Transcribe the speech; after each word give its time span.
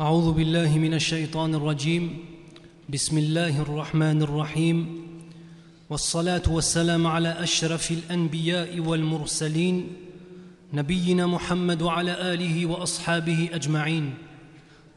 أعوذ 0.00 0.32
بالله 0.32 0.78
من 0.78 0.94
الشيطان 0.94 1.54
الرجيم 1.54 2.24
بسم 2.88 3.18
الله 3.18 3.62
الرحمن 3.62 4.22
الرحيم 4.22 5.06
والصلاة 5.90 6.42
والسلام 6.48 7.06
على 7.06 7.28
أشرف 7.28 7.90
الأنبياء 7.90 8.80
والمرسلين 8.80 9.92
نبينا 10.72 11.26
محمد 11.26 11.82
وعلى 11.82 12.34
آله 12.34 12.66
وأصحابه 12.66 13.48
أجمعين 13.52 14.14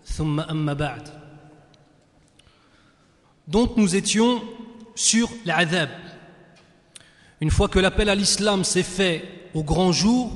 ثم 0.05 0.39
أما 0.39 0.73
بعد 0.73 1.07
Donc 3.47 3.77
nous 3.77 3.95
étions 3.95 4.41
sur 4.95 5.29
l'adhab. 5.45 5.89
Une 7.39 7.52
fois 7.52 7.70
que 7.70 7.79
l'appel 7.79 8.09
à 8.09 8.16
l'islam 8.16 8.66
s'est 8.66 8.84
fait 8.84 9.23
au 9.54 9.63
grand 9.63 9.93
jour, 9.93 10.29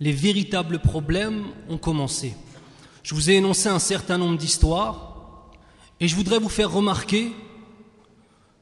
les 0.00 0.12
véritables 0.12 0.78
problèmes 0.78 1.44
ont 1.68 1.76
commencé. 1.76 2.34
Je 3.06 3.14
vous 3.14 3.30
ai 3.30 3.34
énoncé 3.34 3.68
un 3.68 3.78
certain 3.78 4.18
nombre 4.18 4.36
d'histoires 4.36 5.14
et 6.00 6.08
je 6.08 6.16
voudrais 6.16 6.40
vous 6.40 6.48
faire 6.48 6.72
remarquer 6.72 7.30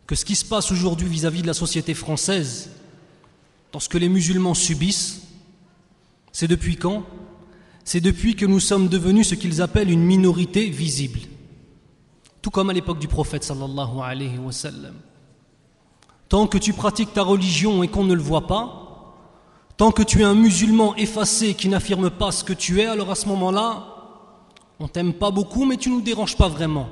que 0.07 0.15
ce 0.15 0.27
qui 0.27 0.37
se 0.37 0.45
passe 0.45 0.71
aujourd'hui 0.71 1.09
vis-à-vis 1.09 1.41
de 1.41 1.47
la 1.47 1.55
société 1.55 1.95
française, 1.95 2.71
dans 3.73 3.81
ce 3.81 3.89
que 3.89 3.97
les 3.97 4.11
musulmans 4.11 4.53
subissent, 4.53 5.23
c'est 6.31 6.47
depuis 6.47 6.77
quand? 6.77 7.05
C'est 7.85 8.03
depuis 8.03 8.37
que 8.37 8.45
nous 8.45 8.61
sommes 8.61 8.89
devenus 8.89 9.29
ce 9.29 9.35
qu'ils 9.35 9.63
appellent 9.63 9.91
une 9.91 10.05
minorité 10.05 10.69
visible. 10.69 11.21
Tout 12.43 12.51
comme 12.51 12.69
à 12.69 12.75
l'époque 12.75 12.99
du 12.99 13.09
prophète 13.09 13.45
sallallahu 13.45 14.01
alayhi 14.03 14.37
wa 14.37 14.53
sallam. 14.53 14.97
Tant 16.29 16.49
que 16.49 16.59
tu 16.59 16.75
pratiques 16.75 17.15
ta 17.15 17.23
religion 17.23 17.83
et 17.83 17.89
qu'on 17.89 18.05
ne 18.05 18.13
le 18.13 18.21
voit 18.21 18.47
pas, 18.47 19.17
tant 19.79 19.91
que 19.91 20.03
tu 20.03 20.21
es 20.21 20.25
un 20.25 20.35
musulman 20.35 20.95
effacé 20.97 21.55
qui 21.55 21.71
n'affirme 21.71 22.11
pas 22.11 22.31
ce 22.31 22.45
que 22.45 22.53
tu 22.53 22.83
es, 22.83 22.85
alors 22.85 23.11
à 23.11 23.15
ce 23.15 23.27
moment-là, 23.29 23.94
on 24.81 24.89
t'aime 24.89 25.13
pas 25.13 25.31
beaucoup, 25.31 25.65
mais 25.65 25.77
tu 25.77 25.91
nous 25.91 26.01
déranges 26.01 26.37
pas 26.37 26.49
vraiment. 26.49 26.89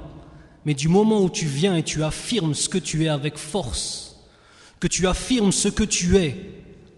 Mais 0.65 0.75
du 0.75 0.89
moment 0.89 1.21
où 1.21 1.31
tu 1.31 1.47
viens 1.47 1.77
et 1.77 1.83
tu 1.83 2.05
affirmes 2.05 2.55
ce 2.55 2.69
que 2.69 2.79
tu 2.79 3.05
es 3.05 3.09
avec 3.09 3.37
force, 3.37 4.17
que 4.79 4.87
tu 4.87 5.07
affirmes 5.07 5.53
ce 5.53 5.69
que 5.69 5.85
tu 5.85 6.17
es 6.17 6.37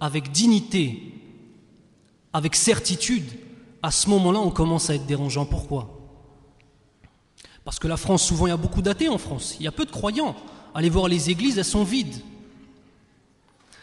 avec 0.01 0.31
dignité, 0.31 1.15
avec 2.33 2.57
certitude, 2.57 3.25
à 3.83 3.91
ce 3.91 4.09
moment-là, 4.11 4.41
on 4.41 4.51
commence 4.51 4.91
à 4.91 4.95
être 4.95 5.07
dérangeant. 5.07 5.47
Pourquoi? 5.47 5.91
Parce 7.65 7.79
que 7.79 7.89
la 7.89 7.97
France, 7.97 8.23
souvent, 8.23 8.47
il 8.47 8.51
y 8.51 8.53
a 8.53 8.59
beaucoup 8.59 8.83
d'athées 8.83 9.09
en 9.09 9.19
France. 9.19 9.57
Il 9.59 9.65
y 9.65 9.69
a 9.69 9.73
peu 9.73 9.87
de 9.87 9.91
croyants. 9.91 10.37
Allez 10.75 10.91
voir 10.91 11.09
les 11.09 11.31
églises, 11.31 11.57
elles 11.59 11.65
sont 11.65 11.85
vides. 11.85 12.17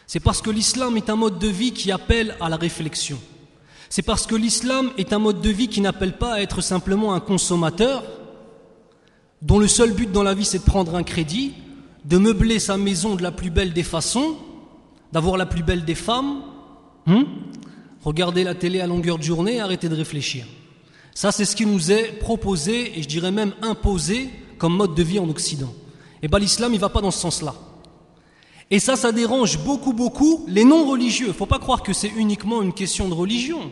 C'est 0.06 0.20
parce 0.20 0.42
que 0.42 0.50
l'islam 0.50 0.96
est 0.96 1.08
un 1.08 1.16
mode 1.16 1.38
de 1.38 1.48
vie 1.48 1.72
qui 1.72 1.90
appelle 1.90 2.36
à 2.40 2.48
la 2.48 2.56
réflexion. 2.56 3.18
C'est 3.94 4.00
parce 4.00 4.26
que 4.26 4.34
l'islam 4.34 4.90
est 4.96 5.12
un 5.12 5.18
mode 5.18 5.42
de 5.42 5.50
vie 5.50 5.68
qui 5.68 5.82
n'appelle 5.82 6.16
pas 6.16 6.32
à 6.32 6.40
être 6.40 6.62
simplement 6.62 7.12
un 7.12 7.20
consommateur, 7.20 8.02
dont 9.42 9.58
le 9.58 9.68
seul 9.68 9.92
but 9.92 10.10
dans 10.10 10.22
la 10.22 10.32
vie 10.32 10.46
c'est 10.46 10.60
de 10.60 10.64
prendre 10.64 10.94
un 10.94 11.02
crédit, 11.02 11.52
de 12.06 12.16
meubler 12.16 12.58
sa 12.58 12.78
maison 12.78 13.16
de 13.16 13.22
la 13.22 13.32
plus 13.32 13.50
belle 13.50 13.74
des 13.74 13.82
façons, 13.82 14.38
d'avoir 15.12 15.36
la 15.36 15.44
plus 15.44 15.62
belle 15.62 15.84
des 15.84 15.94
femmes, 15.94 16.40
hein 17.06 17.26
regarder 18.02 18.44
la 18.44 18.54
télé 18.54 18.80
à 18.80 18.86
longueur 18.86 19.18
de 19.18 19.24
journée 19.24 19.60
arrêter 19.60 19.90
de 19.90 19.94
réfléchir. 19.94 20.46
Ça 21.14 21.30
c'est 21.30 21.44
ce 21.44 21.54
qui 21.54 21.66
nous 21.66 21.92
est 21.92 22.18
proposé 22.18 22.98
et 22.98 23.02
je 23.02 23.08
dirais 23.08 23.30
même 23.30 23.52
imposé 23.60 24.30
comme 24.56 24.74
mode 24.74 24.94
de 24.94 25.02
vie 25.02 25.18
en 25.18 25.28
Occident. 25.28 25.74
Et 26.14 26.18
eh 26.22 26.28
bien 26.28 26.38
l'islam 26.38 26.72
il 26.72 26.80
va 26.80 26.88
pas 26.88 27.02
dans 27.02 27.10
ce 27.10 27.20
sens-là. 27.20 27.54
Et 28.72 28.78
ça, 28.78 28.96
ça 28.96 29.12
dérange 29.12 29.58
beaucoup, 29.58 29.92
beaucoup 29.92 30.46
les 30.48 30.64
non-religieux. 30.64 31.26
Il 31.26 31.28
ne 31.28 31.34
faut 31.34 31.44
pas 31.44 31.58
croire 31.58 31.82
que 31.82 31.92
c'est 31.92 32.08
uniquement 32.08 32.62
une 32.62 32.72
question 32.72 33.06
de 33.06 33.12
religion. 33.12 33.70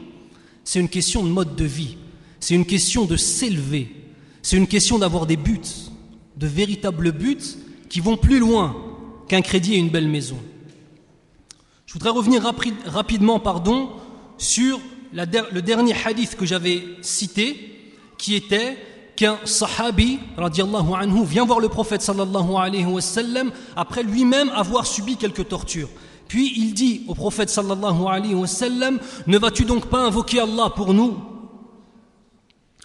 C'est 0.62 0.79
une 0.79 0.91
question 0.91 1.25
de 1.25 1.31
mode 1.31 1.56
de 1.56 1.65
vie. 1.65 1.97
C'est 2.39 2.55
une 2.55 2.67
question 2.67 3.06
de 3.06 3.17
s'élever. 3.17 3.89
C'est 4.43 4.59
une 4.59 4.67
question 4.67 4.98
d'avoir 4.98 5.25
des 5.25 5.39
buts, 5.39 5.59
de 6.37 6.47
véritables 6.47 7.12
buts 7.12 7.39
qui 7.89 8.01
vont 8.01 8.19
plus 8.19 8.39
loin 8.39 8.77
qu'un 9.27 9.41
crédit 9.41 9.73
et 9.73 9.78
une 9.78 9.89
belle 9.89 10.06
maison. 10.06 10.37
Je 11.87 11.94
voudrais 11.94 12.11
revenir 12.11 12.43
rapidement 12.84 13.43
sur 14.37 14.81
le 15.15 15.61
dernier 15.61 15.94
hadith 16.05 16.37
que 16.37 16.44
j'avais 16.44 16.84
cité, 17.00 17.56
qui 18.19 18.34
était 18.34 18.77
qu'un 19.20 19.38
sahabi 19.44 20.19
radiallahu 20.38 20.94
anhu 20.94 21.26
vient 21.26 21.44
voir 21.44 21.60
le 21.60 21.69
prophète 21.69 22.00
sallallahu 22.00 22.56
alayhi 22.56 22.86
wa 22.86 23.03
sallam 23.03 23.53
après 23.76 24.03
lui-même 24.03 24.48
avoir 24.48 24.86
subi 24.86 25.19
quelques 25.19 25.47
tortures. 25.47 25.91
Puis 26.26 26.54
il 26.56 26.72
dit 26.72 27.03
au 27.06 27.14
prophète 27.14 27.50
sallallahu 27.50 28.06
alayhi 28.08 28.34
wa 28.34 28.47
sallam 28.47 28.98
Ne 29.26 29.36
vas-tu 29.36 29.66
donc 29.66 29.88
pas 29.88 29.98
invoquer 29.98 30.41
Allah 30.41 30.70
pour 30.75 30.94
nous? 30.94 31.19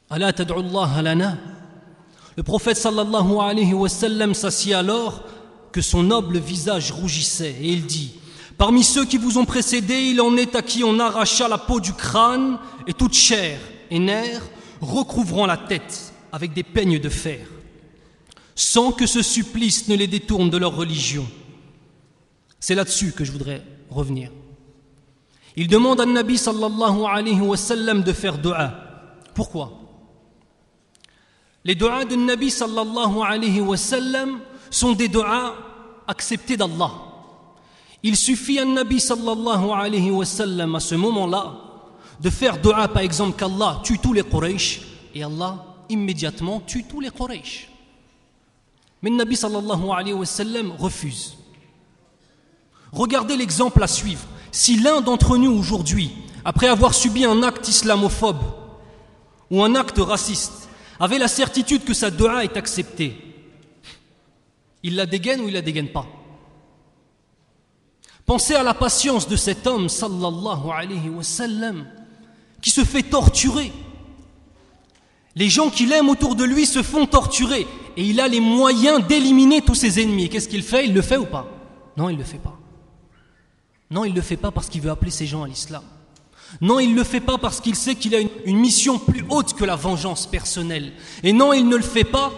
Allah 0.09 0.33
Le 2.35 2.43
prophète 2.43 2.75
sallallahu 2.75 3.39
alayhi 3.39 3.73
wa 3.73 3.87
sallam 3.87 4.33
s'assit 4.33 4.73
alors 4.73 5.23
que 5.71 5.79
son 5.79 6.03
noble 6.03 6.39
visage 6.39 6.91
rougissait 6.91 7.55
et 7.61 7.69
il 7.71 7.85
dit 7.85 8.11
Parmi 8.57 8.83
ceux 8.83 9.05
qui 9.05 9.17
vous 9.17 9.37
ont 9.37 9.45
précédé, 9.45 10.01
il 10.01 10.19
en 10.19 10.35
est 10.35 10.53
à 10.57 10.61
qui 10.61 10.83
on 10.83 10.99
arracha 10.99 11.47
la 11.47 11.57
peau 11.57 11.79
du 11.79 11.93
crâne 11.93 12.57
et 12.87 12.93
toute 12.93 13.13
chair 13.13 13.57
et 13.89 13.99
nerfs 13.99 14.43
recouvrant 14.81 15.45
la 15.45 15.55
tête 15.55 16.11
avec 16.35 16.51
des 16.51 16.63
peignes 16.63 16.99
de 16.99 17.07
fer, 17.07 17.47
sans 18.55 18.91
que 18.91 19.07
ce 19.07 19.21
supplice 19.21 19.87
ne 19.87 19.95
les 19.95 20.05
détourne 20.05 20.49
de 20.49 20.57
leur 20.57 20.75
religion. 20.75 21.25
C'est 22.59 22.75
là-dessus 22.75 23.13
que 23.13 23.23
je 23.23 23.31
voudrais 23.31 23.63
revenir. 23.89 24.31
Il 25.55 25.69
demande 25.69 26.01
à 26.01 26.05
Nabi 26.05 26.37
sallallahu 26.37 27.05
alayhi 27.07 27.39
wa 27.39 27.55
sallam 27.55 28.03
de 28.03 28.11
faire 28.11 28.37
dua. 28.37 28.73
Pourquoi? 29.33 29.79
Les 31.63 31.73
duas 31.73 32.03
de 32.03 32.17
Nabi 32.17 32.51
sallallahu 32.51 33.21
alayhi 33.25 33.61
wa 33.61 33.77
sallam 33.77 34.39
sont 34.69 34.91
des 34.91 35.07
duas 35.07 35.53
acceptés 36.05 36.57
d'Allah. 36.57 36.91
Il 38.03 38.17
suffit 38.17 38.59
à 38.59 38.65
Nabi 38.65 38.99
sallallahu 38.99 39.71
alayhi 39.71 40.11
wa 40.11 40.25
sallam 40.25 40.75
à 40.75 40.81
ce 40.81 40.95
moment-là 40.95 41.55
de 42.19 42.29
faire 42.29 42.57
dua 42.61 42.89
par 42.89 43.03
exemple 43.03 43.37
qu'Allah 43.37 43.79
tue 43.85 43.99
tous 43.99 44.11
les 44.11 44.23
Quraysh 44.23 44.81
et 45.13 45.23
Allah 45.23 45.74
immédiatement 45.89 46.59
tue 46.59 46.83
tous 46.83 46.99
les 46.99 47.09
Quraysh. 47.09 47.69
Mais 49.01 49.09
le 49.09 49.17
Nabi 49.17 49.35
sallallahu 49.35 49.89
alayhi 49.91 50.13
wa 50.13 50.25
sallam 50.25 50.71
refuse. 50.71 51.37
Regardez 52.91 53.37
l'exemple 53.37 53.83
à 53.83 53.87
suivre. 53.87 54.25
Si 54.51 54.79
l'un 54.79 55.01
d'entre 55.01 55.37
nous 55.37 55.51
aujourd'hui, 55.51 56.11
après 56.43 56.67
avoir 56.67 56.93
subi 56.93 57.25
un 57.25 57.43
acte 57.43 57.67
islamophobe 57.67 58.43
ou 59.51 59.63
un 59.63 59.75
acte 59.75 59.99
raciste, 59.99 60.69
avait 60.99 61.19
la 61.19 61.27
certitude 61.27 61.83
que 61.83 61.93
sa 61.93 62.09
dua 62.09 62.43
est 62.43 62.55
acceptée, 62.55 63.17
il 64.81 64.95
la 64.95 65.05
dégaine 65.05 65.41
ou 65.41 65.47
il 65.47 65.53
la 65.53 65.61
dégaine 65.61 65.89
pas 65.89 66.05
Pensez 68.25 68.55
à 68.55 68.63
la 68.63 68.73
patience 68.73 69.27
de 69.27 69.35
cet 69.35 69.67
homme, 69.67 69.87
sallallahu 69.87 70.69
alayhi 70.73 71.09
wa 71.09 71.21
sallam, 71.21 71.85
qui 72.61 72.71
se 72.71 72.83
fait 72.83 73.03
torturer 73.03 73.71
les 75.35 75.49
gens 75.49 75.69
qu'il 75.69 75.91
aime 75.91 76.09
autour 76.09 76.35
de 76.35 76.43
lui 76.43 76.65
se 76.65 76.81
font 76.81 77.05
torturer 77.05 77.67
et 77.97 78.03
il 78.03 78.19
a 78.19 78.27
les 78.27 78.39
moyens 78.39 79.05
d'éliminer 79.05 79.61
tous 79.61 79.75
ses 79.75 80.01
ennemis. 80.01 80.29
Qu'est-ce 80.29 80.47
qu'il 80.47 80.63
fait? 80.63 80.85
Il 80.85 80.93
le 80.93 81.01
fait 81.01 81.17
ou 81.17 81.25
pas? 81.25 81.45
Non, 81.97 82.09
il 82.09 82.13
ne 82.13 82.19
le 82.19 82.25
fait 82.25 82.37
pas. 82.37 82.57
Non, 83.91 84.05
il 84.05 84.11
ne 84.11 84.15
le 84.15 84.21
fait 84.21 84.37
pas 84.37 84.51
parce 84.51 84.69
qu'il 84.69 84.81
veut 84.81 84.89
appeler 84.89 85.11
ces 85.11 85.25
gens 85.25 85.43
à 85.43 85.47
l'islam. 85.47 85.83
Non, 86.61 86.79
il 86.79 86.91
ne 86.91 86.95
le 86.95 87.03
fait 87.03 87.19
pas 87.19 87.37
parce 87.37 87.59
qu'il 87.59 87.75
sait 87.75 87.95
qu'il 87.95 88.15
a 88.15 88.19
une, 88.19 88.57
mission 88.57 88.97
plus 88.97 89.25
haute 89.29 89.53
que 89.53 89.65
la 89.65 89.75
vengeance 89.75 90.25
personnelle. 90.25 90.93
Et 91.23 91.33
non, 91.33 91.53
il 91.53 91.67
ne 91.67 91.75
le 91.75 91.83
fait 91.83 92.03
pas 92.03 92.31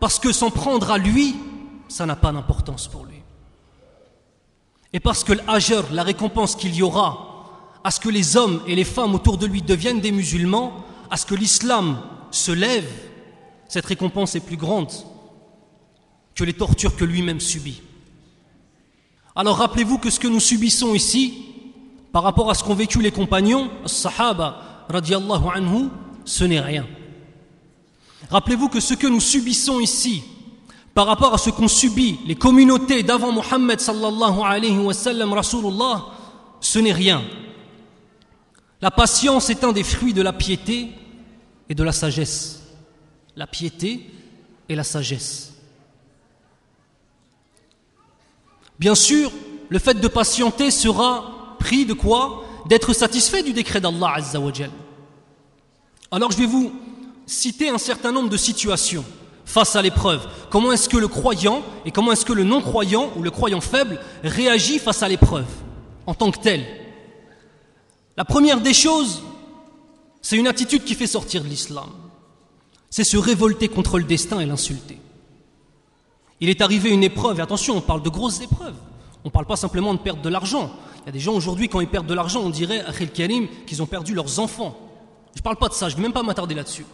parce 0.00 0.18
que 0.18 0.32
s'en 0.32 0.50
prendre 0.50 0.90
à 0.90 0.98
lui, 0.98 1.34
ça 1.88 2.04
n'a 2.04 2.16
pas 2.16 2.32
d'importance 2.32 2.88
pour 2.88 3.04
lui. 3.04 3.16
Et 4.92 5.00
parce 5.00 5.24
que 5.24 5.32
l'ajr, 5.32 5.84
la 5.92 6.02
récompense 6.02 6.56
qu'il 6.56 6.74
y 6.74 6.82
aura 6.82 7.24
à 7.84 7.90
ce 7.90 8.00
que 8.00 8.08
les 8.08 8.36
hommes 8.36 8.60
et 8.66 8.74
les 8.74 8.84
femmes 8.84 9.14
autour 9.14 9.38
de 9.38 9.46
lui 9.46 9.62
deviennent 9.62 10.00
des 10.00 10.12
musulmans, 10.12 10.84
à 11.10 11.16
ce 11.16 11.26
que 11.26 11.34
l'islam 11.34 11.98
se 12.30 12.52
lève, 12.52 12.88
cette 13.68 13.86
récompense 13.86 14.34
est 14.34 14.40
plus 14.40 14.56
grande 14.56 14.90
que 16.34 16.44
les 16.44 16.54
tortures 16.54 16.96
que 16.96 17.04
lui-même 17.04 17.40
subit. 17.40 17.82
Alors 19.34 19.58
rappelez-vous 19.58 19.98
que 19.98 20.10
ce 20.10 20.20
que 20.20 20.28
nous 20.28 20.40
subissons 20.40 20.94
ici, 20.94 21.44
par 22.12 22.22
rapport 22.22 22.50
à 22.50 22.54
ce 22.54 22.64
qu'ont 22.64 22.74
vécu 22.74 23.00
les 23.00 23.10
compagnons, 23.10 23.70
Sahaba 23.86 24.86
radiallahu 24.88 25.44
anhu, 25.54 25.88
ce 26.24 26.44
n'est 26.44 26.60
rien. 26.60 26.86
Rappelez-vous 28.30 28.68
que 28.68 28.80
ce 28.80 28.94
que 28.94 29.06
nous 29.06 29.20
subissons 29.20 29.80
ici, 29.80 30.22
par 30.94 31.06
rapport 31.06 31.34
à 31.34 31.38
ce 31.38 31.50
qu'ont 31.50 31.68
subi 31.68 32.18
les 32.26 32.34
communautés 32.34 33.02
d'avant 33.02 33.32
Muhammad 33.32 33.78
sallallahu 33.78 34.40
alayhi 34.44 34.78
wa 34.78 34.92
sallam, 34.94 35.34
ce 36.60 36.78
n'est 36.78 36.92
rien. 36.92 37.22
La 38.80 38.90
patience 38.90 39.50
est 39.50 39.64
un 39.64 39.72
des 39.72 39.84
fruits 39.84 40.12
de 40.12 40.22
la 40.22 40.32
piété 40.32 40.88
et 41.68 41.74
de 41.74 41.82
la 41.82 41.92
sagesse. 41.92 42.62
La 43.36 43.46
piété 43.46 44.10
et 44.68 44.74
la 44.74 44.84
sagesse. 44.84 45.52
Bien 48.78 48.94
sûr, 48.94 49.32
le 49.68 49.78
fait 49.78 49.94
de 49.94 50.08
patienter 50.08 50.70
sera 50.70 51.56
pris 51.58 51.84
de 51.84 51.94
quoi 51.94 52.44
D'être 52.66 52.92
satisfait 52.92 53.42
du 53.42 53.54
décret 53.54 53.80
d'Allah 53.80 54.14
Azzawajal. 54.16 54.70
Alors 56.10 56.32
je 56.32 56.36
vais 56.36 56.46
vous 56.46 56.72
citer 57.24 57.70
un 57.70 57.78
certain 57.78 58.12
nombre 58.12 58.28
de 58.28 58.36
situations 58.36 59.04
face 59.44 59.76
à 59.76 59.80
l'épreuve. 59.80 60.26
Comment 60.50 60.72
est-ce 60.72 60.88
que 60.88 60.98
le 60.98 61.08
croyant 61.08 61.62
et 61.86 61.90
comment 61.90 62.12
est-ce 62.12 62.26
que 62.26 62.34
le 62.34 62.44
non-croyant 62.44 63.10
ou 63.16 63.22
le 63.22 63.30
croyant 63.30 63.62
faible 63.62 63.98
réagit 64.22 64.78
face 64.78 65.02
à 65.02 65.08
l'épreuve 65.08 65.46
en 66.06 66.14
tant 66.14 66.30
que 66.30 66.38
tel? 66.38 66.66
La 68.18 68.26
première 68.26 68.60
des 68.60 68.74
choses, 68.74 69.22
c'est 70.22 70.36
une 70.36 70.46
attitude 70.46 70.84
qui 70.84 70.94
fait 70.94 71.06
sortir 71.06 71.42
de 71.42 71.48
l'islam. 71.48 71.90
C'est 72.90 73.04
se 73.04 73.16
révolter 73.16 73.68
contre 73.68 73.98
le 73.98 74.04
destin 74.04 74.40
et 74.40 74.46
l'insulter. 74.46 74.98
Il 76.40 76.48
est 76.48 76.60
arrivé 76.60 76.90
une 76.90 77.04
épreuve, 77.04 77.38
et 77.38 77.42
attention, 77.42 77.76
on 77.76 77.80
parle 77.80 78.02
de 78.02 78.08
grosses 78.08 78.40
épreuves. 78.40 78.76
On 79.24 79.28
ne 79.28 79.32
parle 79.32 79.46
pas 79.46 79.56
simplement 79.56 79.92
de 79.94 79.98
perdre 79.98 80.22
de 80.22 80.28
l'argent. 80.28 80.70
Il 81.02 81.06
y 81.06 81.08
a 81.08 81.12
des 81.12 81.20
gens 81.20 81.34
aujourd'hui, 81.34 81.68
quand 81.68 81.80
ils 81.80 81.88
perdent 81.88 82.06
de 82.06 82.14
l'argent, 82.14 82.40
on 82.40 82.50
dirait, 82.50 82.80
Akhil 82.80 83.10
Karim, 83.10 83.48
qu'ils 83.66 83.82
ont 83.82 83.86
perdu 83.86 84.14
leurs 84.14 84.38
enfants. 84.38 84.76
Je 85.34 85.40
ne 85.40 85.42
parle 85.42 85.56
pas 85.56 85.68
de 85.68 85.74
ça, 85.74 85.88
je 85.88 85.94
ne 85.94 85.98
vais 85.98 86.02
même 86.04 86.12
pas 86.12 86.22
m'attarder 86.22 86.54
là-dessus. 86.54 86.86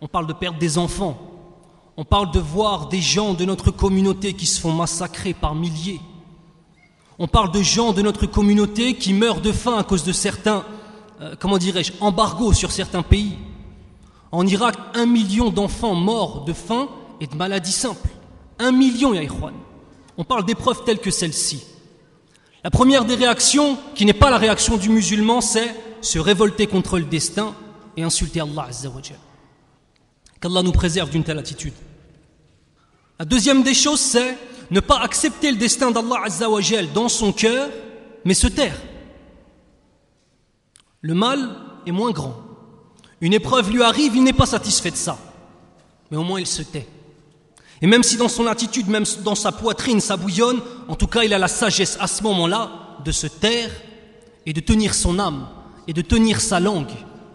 On 0.00 0.08
parle 0.08 0.26
de 0.26 0.32
perdre 0.32 0.58
des 0.58 0.78
enfants. 0.78 1.18
On 1.96 2.04
parle 2.04 2.30
de 2.30 2.38
voir 2.38 2.88
des 2.88 3.00
gens 3.00 3.34
de 3.34 3.44
notre 3.44 3.70
communauté 3.70 4.32
qui 4.32 4.46
se 4.46 4.60
font 4.60 4.72
massacrer 4.72 5.34
par 5.34 5.54
milliers. 5.54 6.00
On 7.18 7.26
parle 7.26 7.50
de 7.50 7.62
gens 7.62 7.92
de 7.92 8.02
notre 8.02 8.26
communauté 8.26 8.94
qui 8.94 9.12
meurent 9.12 9.40
de 9.40 9.50
faim 9.50 9.76
à 9.76 9.82
cause 9.82 10.04
de 10.04 10.12
certains, 10.12 10.64
euh, 11.20 11.34
comment 11.38 11.58
dirais-je, 11.58 11.92
embargos 12.00 12.52
sur 12.52 12.70
certains 12.70 13.02
pays. 13.02 13.36
En 14.30 14.46
Irak, 14.46 14.76
un 14.94 15.06
million 15.06 15.50
d'enfants 15.50 15.94
morts 15.94 16.44
de 16.44 16.52
faim 16.52 16.88
et 17.20 17.26
de 17.26 17.34
maladies 17.34 17.72
simples. 17.72 18.08
Un 18.58 18.72
million, 18.72 19.14
Yaïkhwan. 19.14 19.54
On 20.16 20.24
parle 20.24 20.44
d'épreuves 20.44 20.84
telles 20.84 20.98
que 20.98 21.10
celle-ci. 21.10 21.64
La 22.64 22.70
première 22.70 23.04
des 23.04 23.14
réactions, 23.14 23.78
qui 23.94 24.04
n'est 24.04 24.12
pas 24.12 24.30
la 24.30 24.38
réaction 24.38 24.76
du 24.76 24.88
musulman, 24.88 25.40
c'est 25.40 25.74
se 26.00 26.18
révolter 26.18 26.66
contre 26.66 26.98
le 26.98 27.04
destin 27.04 27.54
et 27.96 28.02
insulter 28.02 28.40
Allah 28.40 28.66
Azzawajal. 28.68 29.18
Qu'Allah 30.40 30.62
nous 30.62 30.72
préserve 30.72 31.10
d'une 31.10 31.24
telle 31.24 31.38
attitude. 31.38 31.72
La 33.18 33.24
deuxième 33.24 33.62
des 33.62 33.74
choses, 33.74 34.00
c'est 34.00 34.36
ne 34.70 34.80
pas 34.80 35.00
accepter 35.00 35.50
le 35.50 35.56
destin 35.56 35.90
d'Allah 35.90 36.22
Azzawajal 36.24 36.92
dans 36.92 37.08
son 37.08 37.32
cœur, 37.32 37.70
mais 38.24 38.34
se 38.34 38.46
taire. 38.46 38.76
Le 41.00 41.14
mal 41.14 41.50
est 41.86 41.92
moins 41.92 42.10
grand. 42.10 42.34
Une 43.20 43.32
épreuve 43.32 43.70
lui 43.70 43.82
arrive, 43.82 44.16
il 44.16 44.24
n'est 44.24 44.32
pas 44.32 44.46
satisfait 44.46 44.90
de 44.90 44.96
ça. 44.96 45.18
Mais 46.10 46.16
au 46.16 46.22
moins 46.22 46.40
il 46.40 46.46
se 46.46 46.62
tait. 46.62 46.88
Et 47.80 47.86
même 47.86 48.02
si 48.02 48.16
dans 48.16 48.28
son 48.28 48.46
attitude, 48.46 48.88
même 48.88 49.04
dans 49.22 49.34
sa 49.34 49.52
poitrine, 49.52 50.00
ça 50.00 50.16
bouillonne, 50.16 50.60
en 50.88 50.96
tout 50.96 51.06
cas, 51.06 51.22
il 51.22 51.32
a 51.32 51.38
la 51.38 51.48
sagesse 51.48 51.96
à 52.00 52.06
ce 52.06 52.22
moment-là 52.24 52.70
de 53.04 53.12
se 53.12 53.28
taire 53.28 53.70
et 54.46 54.52
de 54.52 54.60
tenir 54.60 54.94
son 54.94 55.18
âme 55.18 55.46
et 55.86 55.92
de 55.92 56.02
tenir 56.02 56.40
sa 56.40 56.58
langue 56.58 56.92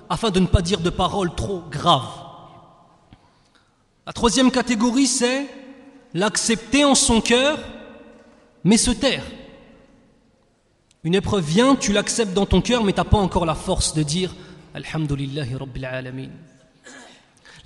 afin 0.10 0.30
de 0.30 0.40
ne 0.40 0.48
pas 0.48 0.62
dire 0.62 0.80
de 0.80 0.90
paroles 0.90 1.34
trop 1.34 1.64
graves. 1.72 2.24
La 4.06 4.12
troisième 4.12 4.52
catégorie, 4.52 5.08
c'est 5.08 5.48
l'accepter 6.14 6.84
en 6.84 6.96
son 6.96 7.22
cœur, 7.22 7.58
mais 8.66 8.78
se 8.78 8.92
taire. 8.92 9.24
Une 11.06 11.16
épreuve 11.16 11.44
vient, 11.44 11.76
tu 11.76 11.92
l'acceptes 11.92 12.34
dans 12.34 12.46
ton 12.46 12.62
cœur, 12.62 12.84
mais 12.86 12.94
tu 12.94 13.00
n'as 13.00 13.04
pas 13.04 13.18
encore 13.18 13.46
la 13.46 13.56
force 13.56 13.94
de 13.94 14.04
dire 14.04 14.34
Alhamdulillahi 14.74 15.56
Rabbil 15.56 15.86
Alamin. 15.86 16.30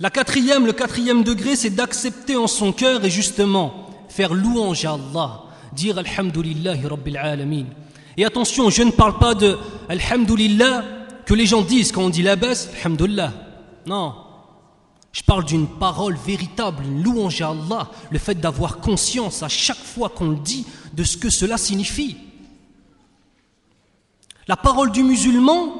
La 0.00 0.10
quatrième, 0.10 0.66
le 0.66 0.72
quatrième 0.72 1.22
degré, 1.22 1.54
c'est 1.54 1.70
d'accepter 1.70 2.36
en 2.36 2.48
son 2.48 2.72
cœur 2.72 3.04
et 3.04 3.10
justement 3.10 3.90
faire 4.08 4.34
louange 4.34 4.84
à 4.84 4.94
Allah, 4.94 5.42
dire 5.72 5.98
Alhamdulillahi 5.98 6.84
Rabbil 6.84 7.16
Alamin. 7.16 7.66
Et 8.16 8.24
attention, 8.24 8.70
je 8.70 8.82
ne 8.82 8.90
parle 8.90 9.18
pas 9.18 9.34
de 9.34 9.56
Alhamdulillah 9.88 10.84
que 11.24 11.34
les 11.34 11.46
gens 11.46 11.62
disent 11.62 11.92
quand 11.92 12.02
on 12.02 12.10
dit 12.10 12.22
la 12.22 12.34
baisse, 12.34 12.68
Alhamdulillah. 12.80 13.32
Non. 13.86 14.14
Je 15.12 15.22
parle 15.22 15.44
d'une 15.44 15.68
parole 15.68 16.16
véritable, 16.16 16.82
une 16.84 17.04
louange 17.04 17.40
à 17.40 17.50
Allah, 17.50 17.88
le 18.10 18.18
fait 18.18 18.34
d'avoir 18.34 18.78
conscience 18.78 19.44
à 19.44 19.48
chaque 19.48 19.76
fois 19.76 20.08
qu'on 20.08 20.30
le 20.30 20.38
dit 20.38 20.66
de 20.92 21.04
ce 21.04 21.16
que 21.16 21.30
cela 21.30 21.56
signifie. 21.56 22.16
La 24.48 24.56
parole 24.56 24.90
du 24.90 25.02
musulman, 25.02 25.74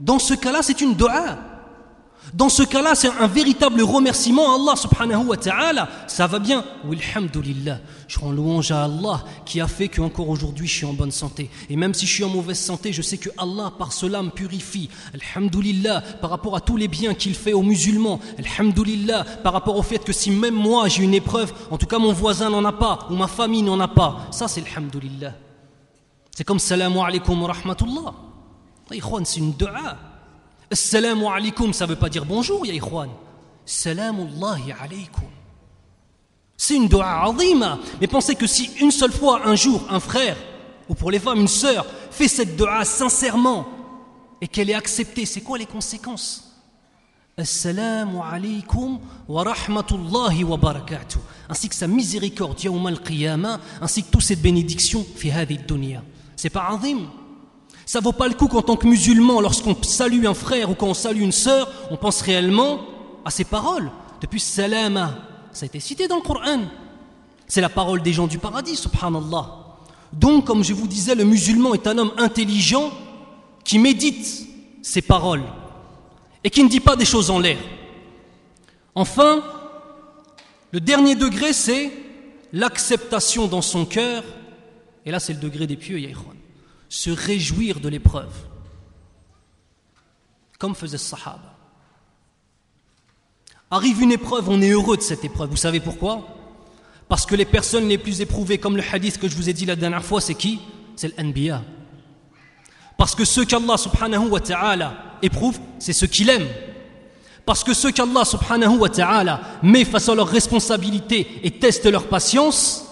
dans 0.00 0.18
ce 0.18 0.32
cas-là, 0.32 0.62
c'est 0.62 0.80
une 0.80 0.94
dua. 0.94 1.36
Dans 2.34 2.48
ce 2.48 2.62
cas-là, 2.62 2.94
c'est 2.94 3.08
un 3.08 3.26
véritable 3.26 3.82
remerciement 3.82 4.52
à 4.52 4.54
Allah 4.56 4.76
subhanahu 4.76 5.26
wa 5.26 5.36
ta'ala. 5.36 5.88
Ça 6.06 6.26
va 6.26 6.38
bien. 6.38 6.64
Alhamdulillah. 6.84 7.78
Je 8.06 8.18
rends 8.18 8.32
louange 8.32 8.70
à 8.70 8.84
Allah 8.84 9.24
qui 9.44 9.60
a 9.60 9.66
fait 9.66 9.88
qu'encore 9.88 10.28
aujourd'hui 10.28 10.66
je 10.66 10.74
suis 10.74 10.86
en 10.86 10.92
bonne 10.92 11.10
santé. 11.10 11.50
Et 11.70 11.76
même 11.76 11.94
si 11.94 12.06
je 12.06 12.14
suis 12.14 12.24
en 12.24 12.28
mauvaise 12.28 12.58
santé, 12.58 12.92
je 12.92 13.02
sais 13.02 13.18
que 13.18 13.30
Allah 13.38 13.72
par 13.78 13.92
cela 13.92 14.22
me 14.22 14.30
purifie. 14.30 14.90
Alhamdulillah 15.14 16.02
par 16.20 16.30
rapport 16.30 16.56
à 16.56 16.60
tous 16.60 16.76
les 16.76 16.88
biens 16.88 17.14
qu'il 17.14 17.34
fait 17.34 17.52
aux 17.54 17.62
musulmans. 17.62 18.20
Alhamdulillah 18.38 19.24
par 19.42 19.52
rapport 19.52 19.76
au 19.76 19.82
fait 19.82 20.04
que 20.04 20.12
si 20.12 20.30
même 20.30 20.54
moi 20.54 20.88
j'ai 20.88 21.04
une 21.04 21.14
épreuve, 21.14 21.52
en 21.70 21.78
tout 21.78 21.86
cas 21.86 21.98
mon 21.98 22.12
voisin 22.12 22.50
n'en 22.50 22.64
a 22.64 22.72
pas 22.72 23.08
ou 23.10 23.14
ma 23.14 23.26
famille 23.26 23.62
n'en 23.62 23.80
a 23.80 23.88
pas. 23.88 24.26
Ça 24.30 24.48
c'est 24.48 24.64
Alhamdulillah. 24.66 25.32
C'est 26.38 26.44
comme 26.44 26.60
Salam 26.60 26.96
alaikum 26.96 27.42
wa 27.42 27.52
rahmatullah. 27.52 28.14
C'est 29.24 29.40
une 29.40 29.54
dua. 29.54 29.96
Assalamu 30.70 31.26
alaikum, 31.26 31.72
ça 31.72 31.84
ne 31.84 31.90
veut 31.90 31.96
pas 31.96 32.08
dire 32.08 32.24
bonjour, 32.24 32.64
ya 32.64 32.72
ikhwan. 32.74 33.10
Salamullahi 33.66 34.70
alaikum. 34.80 35.24
C'est 36.56 36.76
une 36.76 36.86
dua 36.86 37.24
azima. 37.24 37.80
Mais 38.00 38.06
pensez 38.06 38.36
que 38.36 38.46
si 38.46 38.70
une 38.80 38.92
seule 38.92 39.10
fois, 39.10 39.48
un 39.48 39.56
jour, 39.56 39.84
un 39.90 39.98
frère, 39.98 40.36
ou 40.88 40.94
pour 40.94 41.10
les 41.10 41.18
femmes, 41.18 41.40
une 41.40 41.48
sœur, 41.48 41.84
fait 42.12 42.28
cette 42.28 42.54
dua 42.54 42.84
sincèrement, 42.84 43.66
et 44.40 44.46
qu'elle 44.46 44.70
est 44.70 44.74
acceptée, 44.74 45.26
c'est 45.26 45.40
quoi 45.40 45.58
les 45.58 45.66
conséquences? 45.66 46.54
Assalamu 47.36 48.18
alaikum 48.22 49.00
wa 49.26 49.42
rahmatullahi 49.42 50.44
wa 50.44 50.56
barakatuh. 50.56 51.18
Ainsi 51.48 51.68
que 51.68 51.74
sa 51.74 51.88
miséricorde, 51.88 52.62
yawm 52.62 52.86
al-qiyamah, 52.86 53.58
ainsi 53.80 54.04
que 54.04 54.10
toutes 54.12 54.22
ces 54.22 54.36
bénédictions, 54.36 55.04
fi 55.16 55.32
hadhi 55.32 55.58
dunya. 55.58 56.00
C'est 56.38 56.50
pas 56.50 56.68
azim 56.70 57.08
ça 57.88 58.00
vaut 58.00 58.12
pas 58.12 58.28
le 58.28 58.34
coup 58.34 58.48
qu'en 58.48 58.60
tant 58.60 58.76
que 58.76 58.86
musulman, 58.86 59.40
lorsqu'on 59.40 59.74
salue 59.82 60.26
un 60.26 60.34
frère 60.34 60.70
ou 60.70 60.74
quand 60.74 60.88
on 60.88 60.94
salue 60.94 61.22
une 61.22 61.32
sœur, 61.32 61.72
on 61.90 61.96
pense 61.96 62.20
réellement 62.20 62.80
à 63.24 63.30
ces 63.30 63.44
paroles. 63.44 63.90
Depuis 64.20 64.40
salama, 64.40 65.14
ça 65.52 65.64
a 65.64 65.68
été 65.68 65.80
cité 65.80 66.06
dans 66.06 66.16
le 66.16 66.22
Coran. 66.22 66.64
C'est 67.46 67.62
la 67.62 67.70
parole 67.70 68.02
des 68.02 68.12
gens 68.12 68.26
du 68.26 68.36
paradis, 68.36 68.76
subhanallah. 68.76 69.54
Donc, 70.12 70.44
comme 70.44 70.62
je 70.62 70.74
vous 70.74 70.86
disais, 70.86 71.14
le 71.14 71.24
musulman 71.24 71.72
est 71.72 71.86
un 71.86 71.96
homme 71.96 72.12
intelligent 72.18 72.90
qui 73.64 73.78
médite 73.78 74.46
ces 74.82 75.00
paroles 75.00 75.44
et 76.44 76.50
qui 76.50 76.62
ne 76.62 76.68
dit 76.68 76.80
pas 76.80 76.94
des 76.94 77.06
choses 77.06 77.30
en 77.30 77.38
l'air. 77.38 77.56
Enfin, 78.94 79.42
le 80.72 80.80
dernier 80.80 81.14
degré, 81.14 81.54
c'est 81.54 81.90
l'acceptation 82.52 83.46
dans 83.46 83.62
son 83.62 83.86
cœur, 83.86 84.24
et 85.08 85.10
là 85.10 85.18
c'est 85.18 85.32
le 85.32 85.40
degré 85.40 85.66
des 85.66 85.76
pieux, 85.76 85.98
Yaïkhwan 85.98 86.36
se 86.88 87.10
réjouir 87.10 87.80
de 87.80 87.88
l'épreuve, 87.88 88.32
comme 90.58 90.74
faisait 90.74 90.98
Sahaba. 90.98 91.54
Arrive 93.70 94.00
une 94.00 94.12
épreuve, 94.12 94.48
on 94.48 94.62
est 94.62 94.70
heureux 94.70 94.96
de 94.96 95.02
cette 95.02 95.24
épreuve. 95.24 95.50
Vous 95.50 95.56
savez 95.56 95.80
pourquoi? 95.80 96.26
Parce 97.06 97.26
que 97.26 97.34
les 97.34 97.44
personnes 97.44 97.86
les 97.86 97.98
plus 97.98 98.22
éprouvées, 98.22 98.58
comme 98.58 98.76
le 98.76 98.82
hadith 98.82 99.18
que 99.18 99.28
je 99.28 99.36
vous 99.36 99.50
ai 99.50 99.52
dit 99.52 99.66
la 99.66 99.76
dernière 99.76 100.04
fois, 100.04 100.20
c'est 100.22 100.34
qui? 100.34 100.60
C'est 100.96 101.16
l'Anbiya. 101.18 101.62
Parce 102.96 103.14
que 103.14 103.24
ceux 103.24 103.44
qu'Allah 103.44 103.76
subhanahu 103.76 104.28
wa 104.28 104.40
ta'ala 104.40 105.18
éprouve, 105.22 105.60
c'est 105.78 105.92
ceux 105.92 106.06
qu'il 106.06 106.30
aime. 106.30 106.48
Parce 107.44 107.62
que 107.62 107.74
ceux 107.74 107.92
qu'Allah 107.92 108.24
subhanahu 108.24 108.78
wa 108.78 108.88
ta'ala 108.88 109.42
met 109.62 109.84
face 109.84 110.08
à 110.08 110.14
leurs 110.14 110.28
responsabilités 110.28 111.40
et 111.42 111.50
teste 111.50 111.84
leur 111.86 112.08
patience, 112.08 112.87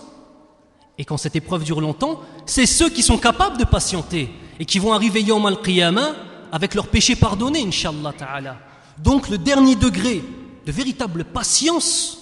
et 0.98 1.04
quand 1.04 1.16
cette 1.16 1.36
épreuve 1.36 1.64
dure 1.64 1.80
longtemps, 1.80 2.20
c'est 2.46 2.66
ceux 2.66 2.88
qui 2.88 3.02
sont 3.02 3.18
capables 3.18 3.58
de 3.58 3.64
patienter 3.64 4.30
et 4.58 4.64
qui 4.64 4.78
vont 4.78 4.92
arriver 4.92 5.22
Yom 5.22 5.44
al-Qiyamah 5.44 6.14
avec 6.52 6.74
leurs 6.74 6.88
péchés 6.88 7.16
pardonnés, 7.16 7.66
Inch'Allah 7.66 8.12
ta'ala. 8.16 8.58
Donc 8.98 9.28
le 9.28 9.36
dernier 9.36 9.76
degré 9.76 10.24
de 10.64 10.72
véritable 10.72 11.24
patience, 11.24 12.18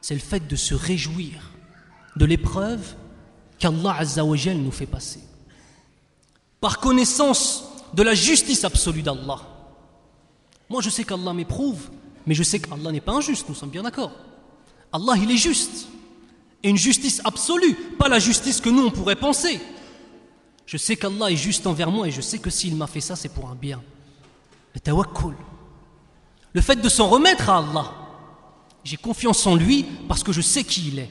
c'est 0.00 0.14
le 0.14 0.20
fait 0.20 0.46
de 0.46 0.56
se 0.56 0.74
réjouir 0.74 1.50
de 2.16 2.24
l'épreuve 2.24 2.94
qu'Allah 3.58 3.96
Azzawajal 3.98 4.56
nous 4.56 4.72
fait 4.72 4.86
passer. 4.86 5.20
Par 6.60 6.80
connaissance 6.80 7.64
de 7.94 8.02
la 8.02 8.14
justice 8.14 8.64
absolue 8.64 9.02
d'Allah. 9.02 9.40
Moi 10.68 10.82
je 10.82 10.90
sais 10.90 11.04
qu'Allah 11.04 11.32
m'éprouve, 11.32 11.90
mais 12.26 12.34
je 12.34 12.42
sais 12.42 12.58
qu'Allah 12.58 12.90
n'est 12.90 13.00
pas 13.00 13.12
injuste, 13.12 13.46
nous 13.48 13.54
sommes 13.54 13.70
bien 13.70 13.82
d'accord. 13.84 14.12
Allah 14.92 15.14
il 15.16 15.30
est 15.30 15.36
juste 15.36 15.86
et 16.63 16.69
une 16.69 16.77
justice 16.77 17.21
absolue, 17.23 17.73
pas 17.97 18.09
la 18.09 18.19
justice 18.19 18.59
que 18.59 18.69
nous 18.69 18.85
on 18.85 18.91
pourrait 18.91 19.15
penser. 19.15 19.59
Je 20.65 20.77
sais 20.77 20.95
qu'Allah 20.95 21.31
est 21.31 21.35
juste 21.35 21.65
envers 21.65 21.89
moi 21.89 22.07
et 22.07 22.11
je 22.11 22.21
sais 22.21 22.37
que 22.37 22.49
s'il 22.49 22.75
m'a 22.75 22.87
fait 22.87 23.01
ça, 23.01 23.15
c'est 23.15 23.29
pour 23.29 23.49
un 23.49 23.55
bien. 23.55 23.81
Le 24.73 24.79
tawakkul. 24.79 25.35
Le 26.53 26.61
fait 26.61 26.75
de 26.75 26.89
s'en 26.89 27.07
remettre 27.07 27.49
à 27.49 27.59
Allah. 27.59 27.91
J'ai 28.83 28.97
confiance 28.97 29.45
en 29.47 29.55
lui 29.55 29.85
parce 30.07 30.23
que 30.23 30.31
je 30.31 30.41
sais 30.41 30.63
qui 30.63 30.89
il 30.89 30.99
est. 30.99 31.09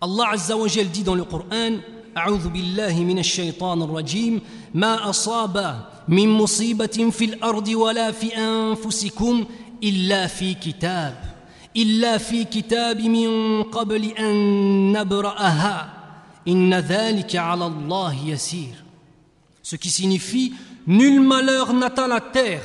Allah 0.00 0.30
Azza 0.32 0.56
wa 0.56 0.68
dit 0.68 1.02
dans 1.02 1.14
le 1.14 1.24
Coran 1.24 1.78
أعوذ 2.16 2.48
بالله 2.48 3.00
من 3.00 3.18
الشيطان 3.18 3.82
الرجيم 3.82 4.40
ما 4.74 5.10
أصاب 5.10 5.86
من 6.08 6.28
مصيبة 6.28 7.10
في 7.10 7.24
الأرض 7.24 7.68
ولا 7.68 8.12
في 8.12 8.36
أنفسكم 8.36 9.44
إلا 9.82 10.26
في 10.26 10.54
كتاب 10.54 11.32
إلا 11.76 12.18
في 12.18 12.44
كتاب 12.44 13.00
من 13.00 13.62
قبل 13.62 14.04
أن 14.04 14.92
نبرأها 14.92 15.92
إن 16.48 16.74
ذلك 16.74 17.36
على 17.36 17.66
الله 17.66 18.26
يسير 18.26 18.82
Ce 19.62 19.76
qui 19.76 19.90
signifie 19.90 20.52
Nul 20.86 21.20
malheur 21.20 21.72
n'atteint 21.72 22.08
la 22.08 22.20
terre, 22.20 22.62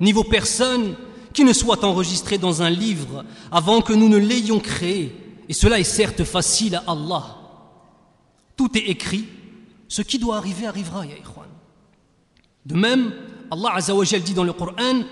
ni 0.00 0.12
vos 0.12 0.24
personnes, 0.24 0.94
qui 1.32 1.44
ne 1.44 1.52
soient 1.52 1.84
enregistrées 1.84 2.38
dans 2.38 2.62
un 2.62 2.70
livre 2.70 3.24
avant 3.52 3.80
que 3.80 3.92
nous 3.92 4.08
ne 4.08 4.16
l'ayons 4.16 4.58
créé. 4.58 5.14
Et 5.48 5.52
cela 5.52 5.78
est 5.78 5.84
certes 5.84 6.24
facile 6.24 6.76
à 6.76 6.84
Allah. 6.88 7.36
Tout 8.56 8.76
est 8.76 8.88
écrit. 8.88 9.26
Ce 9.86 10.02
qui 10.02 10.18
doit 10.18 10.38
arriver 10.38 10.66
arrivera, 10.66 11.06
ya 11.06 11.16
ikhwan. 11.16 11.48
De 12.66 12.74
même, 12.74 13.12
Allah 13.50 13.74
Azzawajal 13.74 14.22
dit 14.22 14.34
dans 14.34 14.44
le 14.44 14.52
Coran 14.52 15.02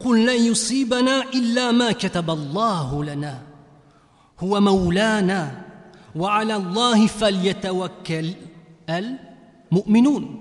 قل 0.00 0.26
لن 0.26 0.44
يصيبنا 0.44 1.22
إلا 1.34 1.72
ما 1.72 1.92
كتب 1.92 2.30
الله 2.30 3.04
لنا 3.04 3.42
هو 4.40 4.60
مولانا 4.60 5.64
وعلى 6.16 6.56
الله 6.56 7.06
فليتوكل 7.06 8.34
المؤمنون 8.90 10.40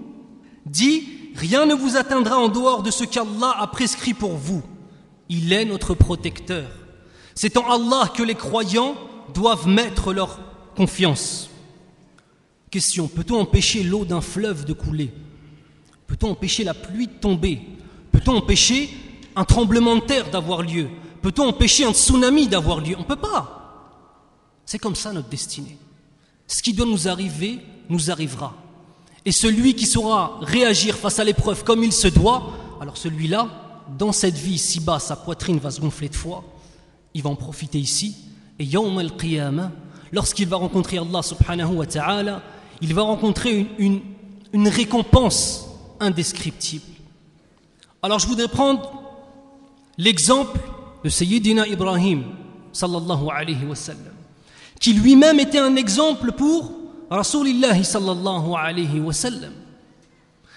Dis, 0.65 1.03
rien 1.35 1.65
ne 1.65 1.73
vous 1.73 1.97
atteindra 1.97 2.37
en 2.37 2.47
dehors 2.47 2.83
de 2.83 2.91
ce 2.91 3.03
qu'Allah 3.03 3.53
a 3.59 3.67
prescrit 3.67 4.13
pour 4.13 4.31
vous. 4.31 4.63
Il 5.27 5.51
est 5.51 5.65
notre 5.65 5.93
protecteur. 5.93 6.69
C'est 7.35 7.57
en 7.57 7.69
Allah 7.69 8.09
que 8.15 8.23
les 8.23 8.35
croyants 8.35 8.95
doivent 9.33 9.67
mettre 9.67 10.13
leur 10.13 10.39
confiance. 10.75 11.49
Question, 12.71 13.07
peut-on 13.07 13.41
empêcher 13.41 13.83
l'eau 13.83 14.05
d'un 14.05 14.21
fleuve 14.21 14.65
de 14.65 14.73
couler 14.73 15.11
Peut-on 16.07 16.31
empêcher 16.31 16.63
la 16.63 16.73
pluie 16.73 17.07
de 17.07 17.13
tomber 17.13 17.61
Peut-on 18.11 18.37
empêcher 18.37 18.89
un 19.38 19.44
tremblement 19.44 19.96
de 19.96 20.00
terre 20.00 20.30
d'avoir 20.30 20.62
lieu 20.62 20.88
Peut-on 21.22 21.48
empêcher 21.48 21.84
un 21.84 21.92
tsunami 21.92 22.48
d'avoir 22.48 22.80
lieu? 22.80 22.94
On 22.96 23.00
ne 23.00 23.04
peut 23.04 23.16
pas. 23.16 23.54
C'est 24.64 24.78
comme 24.78 24.94
ça 24.94 25.12
notre 25.12 25.28
destinée. 25.28 25.78
Ce 26.46 26.62
qui 26.62 26.72
doit 26.72 26.86
nous 26.86 27.08
arriver, 27.08 27.60
nous 27.88 28.10
arrivera. 28.10 28.54
Et 29.24 29.32
celui 29.32 29.74
qui 29.74 29.86
saura 29.86 30.38
réagir 30.40 30.96
face 30.96 31.18
à 31.18 31.24
l'épreuve 31.24 31.64
comme 31.64 31.82
il 31.82 31.92
se 31.92 32.08
doit, 32.08 32.52
alors 32.80 32.96
celui-là, 32.96 33.48
dans 33.98 34.12
cette 34.12 34.36
vie 34.36 34.58
si-bas, 34.58 34.98
sa 34.98 35.16
poitrine 35.16 35.58
va 35.58 35.70
se 35.70 35.80
gonfler 35.80 36.08
de 36.08 36.14
foi, 36.14 36.44
il 37.14 37.22
va 37.22 37.30
en 37.30 37.36
profiter 37.36 37.78
ici, 37.78 38.16
et 38.58 38.64
Yawm 38.64 38.98
al-Qiyamah, 38.98 39.72
lorsqu'il 40.12 40.48
va 40.48 40.56
rencontrer 40.56 40.98
Allah 40.98 41.22
subhanahu 41.22 41.76
wa 41.76 41.86
ta'ala, 41.86 42.42
il 42.80 42.94
va 42.94 43.02
rencontrer 43.02 43.66
une, 43.78 44.00
une, 44.52 44.68
récompense 44.68 45.66
indescriptible. 46.00 46.84
Alors 48.02 48.18
je 48.18 48.26
voudrais 48.26 48.48
prendre 48.48 49.07
l'exemple 49.98 50.58
de 51.04 51.08
Sayyidina 51.08 51.66
Ibrahim, 51.66 52.22
qui 54.80 54.92
lui-même 54.92 55.40
était 55.40 55.58
un 55.58 55.76
exemple 55.76 56.32
pour 56.32 56.72
Rasulillahi 57.10 57.84
sallallahu 57.84 58.54
alayhi 58.56 59.00
wa 59.00 59.12
sallam. 59.12 59.52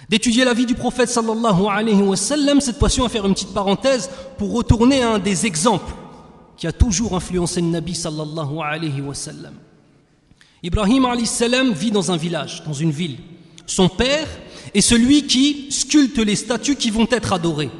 D'étudier 0.10 0.44
la 0.44 0.54
vie 0.54 0.66
du 0.66 0.76
prophète 0.76 1.10
sallallahu 1.10 1.68
alayhi 1.70 2.02
wa 2.02 2.18
sallam, 2.18 2.60
cette 2.60 2.78
fois-ci 2.78 3.00
va 3.00 3.10
faire 3.10 3.26
une 3.26 3.34
petite 3.34 3.54
parenthèse 3.54 4.10
pour 4.38 4.54
retourner 4.54 5.02
à 5.02 5.14
un 5.14 5.20
des 5.20 5.46
exemples 5.46 5.94
qui 6.58 6.68
a 6.68 6.72
toujours 6.72 7.16
influencé 7.16 7.62
le 7.62 7.68
Nabi 7.68 7.96
sallallahu 7.96 8.60
alayhi 8.62 9.02
wa 9.02 9.16
sallam. 9.16 9.54
Ibrahim 10.62 11.06
alayhi 11.06 11.26
salam 11.26 11.72
vit 11.72 11.92
dans 11.92 12.12
un 12.12 12.18
village, 12.18 12.62
dans 12.66 12.74
une 12.74 12.92
ville. 12.92 13.18
Son 13.66 13.88
père 13.88 14.28
est 14.74 14.82
celui 14.82 15.26
qui 15.26 15.72
sculpte 15.72 16.18
les 16.18 16.36
statues 16.36 16.76
qui 16.76 16.92
vont 16.92 17.08
être 17.10 17.34
adorées. 17.34 17.72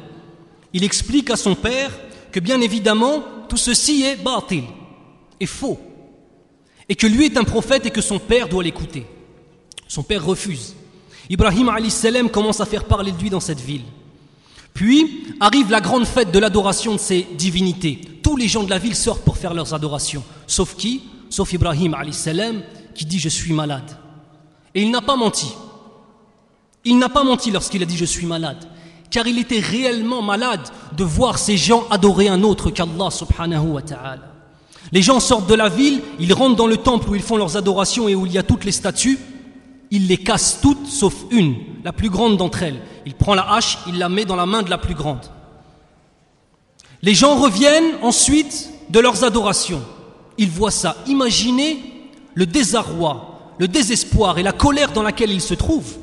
Il 0.72 0.84
explique 0.84 1.30
à 1.30 1.36
son 1.36 1.54
père 1.54 1.90
que 2.30 2.40
bien 2.40 2.60
évidemment 2.60 3.22
tout 3.48 3.56
ceci 3.56 4.02
est 4.02 4.16
batil, 4.16 4.64
est 5.38 5.46
faux 5.46 5.78
et 6.88 6.94
que 6.94 7.06
lui 7.06 7.26
est 7.26 7.36
un 7.36 7.44
prophète 7.44 7.86
et 7.86 7.90
que 7.90 8.00
son 8.00 8.18
père 8.18 8.48
doit 8.48 8.62
l'écouter. 8.62 9.06
Son 9.88 10.02
père 10.02 10.24
refuse. 10.24 10.74
Ibrahim 11.28 11.70
salam 11.88 12.30
commence 12.30 12.60
à 12.60 12.66
faire 12.66 12.84
parler 12.84 13.12
de 13.12 13.18
lui 13.18 13.30
dans 13.30 13.40
cette 13.40 13.60
ville. 13.60 13.84
Puis 14.74 15.24
arrive 15.40 15.70
la 15.70 15.80
grande 15.80 16.06
fête 16.06 16.32
de 16.32 16.38
l'adoration 16.38 16.94
de 16.94 17.00
ces 17.00 17.26
divinités. 17.36 18.00
Tous 18.22 18.36
les 18.36 18.48
gens 18.48 18.62
de 18.62 18.70
la 18.70 18.78
ville 18.78 18.94
sortent 18.94 19.24
pour 19.24 19.36
faire 19.36 19.54
leurs 19.54 19.74
adorations. 19.74 20.24
Sauf 20.46 20.76
qui? 20.76 21.02
Sauf 21.28 21.52
Ibrahim 21.52 21.94
salam 22.12 22.62
qui 22.94 23.04
dit 23.04 23.18
je 23.18 23.28
suis 23.28 23.52
malade. 23.52 23.96
Et 24.74 24.82
il 24.82 24.90
n'a 24.90 25.02
pas 25.02 25.16
menti. 25.16 25.48
Il 26.84 26.98
n'a 26.98 27.08
pas 27.08 27.24
menti 27.24 27.50
lorsqu'il 27.50 27.82
a 27.82 27.86
dit 27.86 27.96
je 27.96 28.04
suis 28.04 28.26
malade. 28.26 28.68
Car 29.12 29.26
il 29.26 29.38
était 29.38 29.60
réellement 29.60 30.22
malade 30.22 30.66
de 30.96 31.04
voir 31.04 31.38
ces 31.38 31.58
gens 31.58 31.84
adorer 31.90 32.28
un 32.28 32.42
autre 32.42 32.70
qu'Allah 32.70 33.10
subhanahu 33.10 33.68
wa 33.68 33.82
ta'ala. 33.82 34.32
Les 34.90 35.02
gens 35.02 35.20
sortent 35.20 35.48
de 35.48 35.54
la 35.54 35.68
ville, 35.68 36.00
ils 36.18 36.32
rentrent 36.32 36.56
dans 36.56 36.66
le 36.66 36.78
temple 36.78 37.10
où 37.10 37.14
ils 37.14 37.22
font 37.22 37.36
leurs 37.36 37.58
adorations 37.58 38.08
et 38.08 38.14
où 38.14 38.24
il 38.24 38.32
y 38.32 38.38
a 38.38 38.42
toutes 38.42 38.64
les 38.64 38.72
statues. 38.72 39.18
Ils 39.90 40.06
les 40.06 40.16
cassent 40.16 40.60
toutes 40.62 40.86
sauf 40.86 41.14
une, 41.30 41.56
la 41.84 41.92
plus 41.92 42.08
grande 42.08 42.38
d'entre 42.38 42.62
elles. 42.62 42.80
Il 43.04 43.14
prend 43.14 43.34
la 43.34 43.52
hache, 43.52 43.78
il 43.86 43.98
la 43.98 44.08
met 44.08 44.24
dans 44.24 44.34
la 44.34 44.46
main 44.46 44.62
de 44.62 44.70
la 44.70 44.78
plus 44.78 44.94
grande. 44.94 45.20
Les 47.02 47.14
gens 47.14 47.36
reviennent 47.36 47.92
ensuite 48.00 48.70
de 48.88 48.98
leurs 48.98 49.24
adorations. 49.24 49.82
Ils 50.38 50.50
voient 50.50 50.70
ça. 50.70 50.96
Imaginez 51.06 52.10
le 52.34 52.46
désarroi, 52.46 53.54
le 53.58 53.68
désespoir 53.68 54.38
et 54.38 54.42
la 54.42 54.52
colère 54.52 54.92
dans 54.92 55.02
laquelle 55.02 55.32
ils 55.32 55.42
se 55.42 55.52
trouvent. 55.52 55.98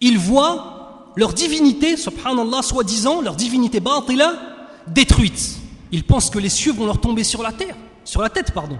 Ils 0.00 0.18
voient 0.18 0.79
leur 1.16 1.32
divinité, 1.32 1.96
subhanallah, 1.96 2.62
soi-disant, 2.62 3.20
leur 3.20 3.36
divinité 3.36 3.80
batila, 3.80 4.34
détruite. 4.86 5.56
Ils 5.92 6.04
pensent 6.04 6.30
que 6.30 6.38
les 6.38 6.48
cieux 6.48 6.72
vont 6.72 6.86
leur 6.86 7.00
tomber 7.00 7.24
sur 7.24 7.42
la 7.42 7.52
terre, 7.52 7.76
sur 8.04 8.22
la 8.22 8.30
tête, 8.30 8.52
pardon. 8.52 8.78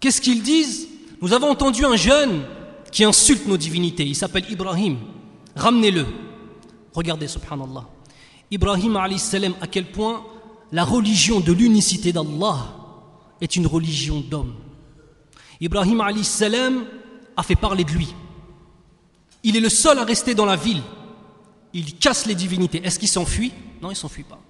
Qu'est-ce 0.00 0.20
qu'ils 0.20 0.42
disent? 0.42 0.88
Nous 1.22 1.32
avons 1.32 1.50
entendu 1.50 1.84
un 1.84 1.96
jeune 1.96 2.42
qui 2.92 3.04
insulte 3.04 3.46
nos 3.46 3.56
divinités. 3.56 4.04
Il 4.04 4.14
s'appelle 4.14 4.44
Ibrahim. 4.50 4.98
Ramenez-le. 5.54 6.06
Regardez, 6.94 7.28
subhanallah. 7.28 7.86
Ibrahim 8.50 8.98
salam, 9.18 9.54
à 9.60 9.66
quel 9.66 9.86
point 9.86 10.24
la 10.72 10.84
religion 10.84 11.40
de 11.40 11.52
l'unicité 11.52 12.12
d'Allah 12.12 12.58
est 13.40 13.56
une 13.56 13.66
religion 13.66 14.20
d'homme. 14.20 14.54
Ibrahim 15.60 16.02
salam 16.22 16.84
a 17.36 17.42
fait 17.42 17.56
parler 17.56 17.84
de 17.84 17.90
lui. 17.90 18.14
Il 19.42 19.56
est 19.56 19.60
le 19.60 19.68
seul 19.68 19.98
à 19.98 20.04
rester 20.04 20.34
dans 20.34 20.44
la 20.44 20.56
ville. 20.56 20.82
Il 21.78 21.96
casse 21.98 22.24
les 22.24 22.34
divinités. 22.34 22.80
Est-ce 22.82 22.98
qu'il 22.98 23.08
s'enfuit 23.08 23.52
Non, 23.82 23.90
il 23.90 23.96
s'enfuit 23.96 24.22
pas. 24.24 24.40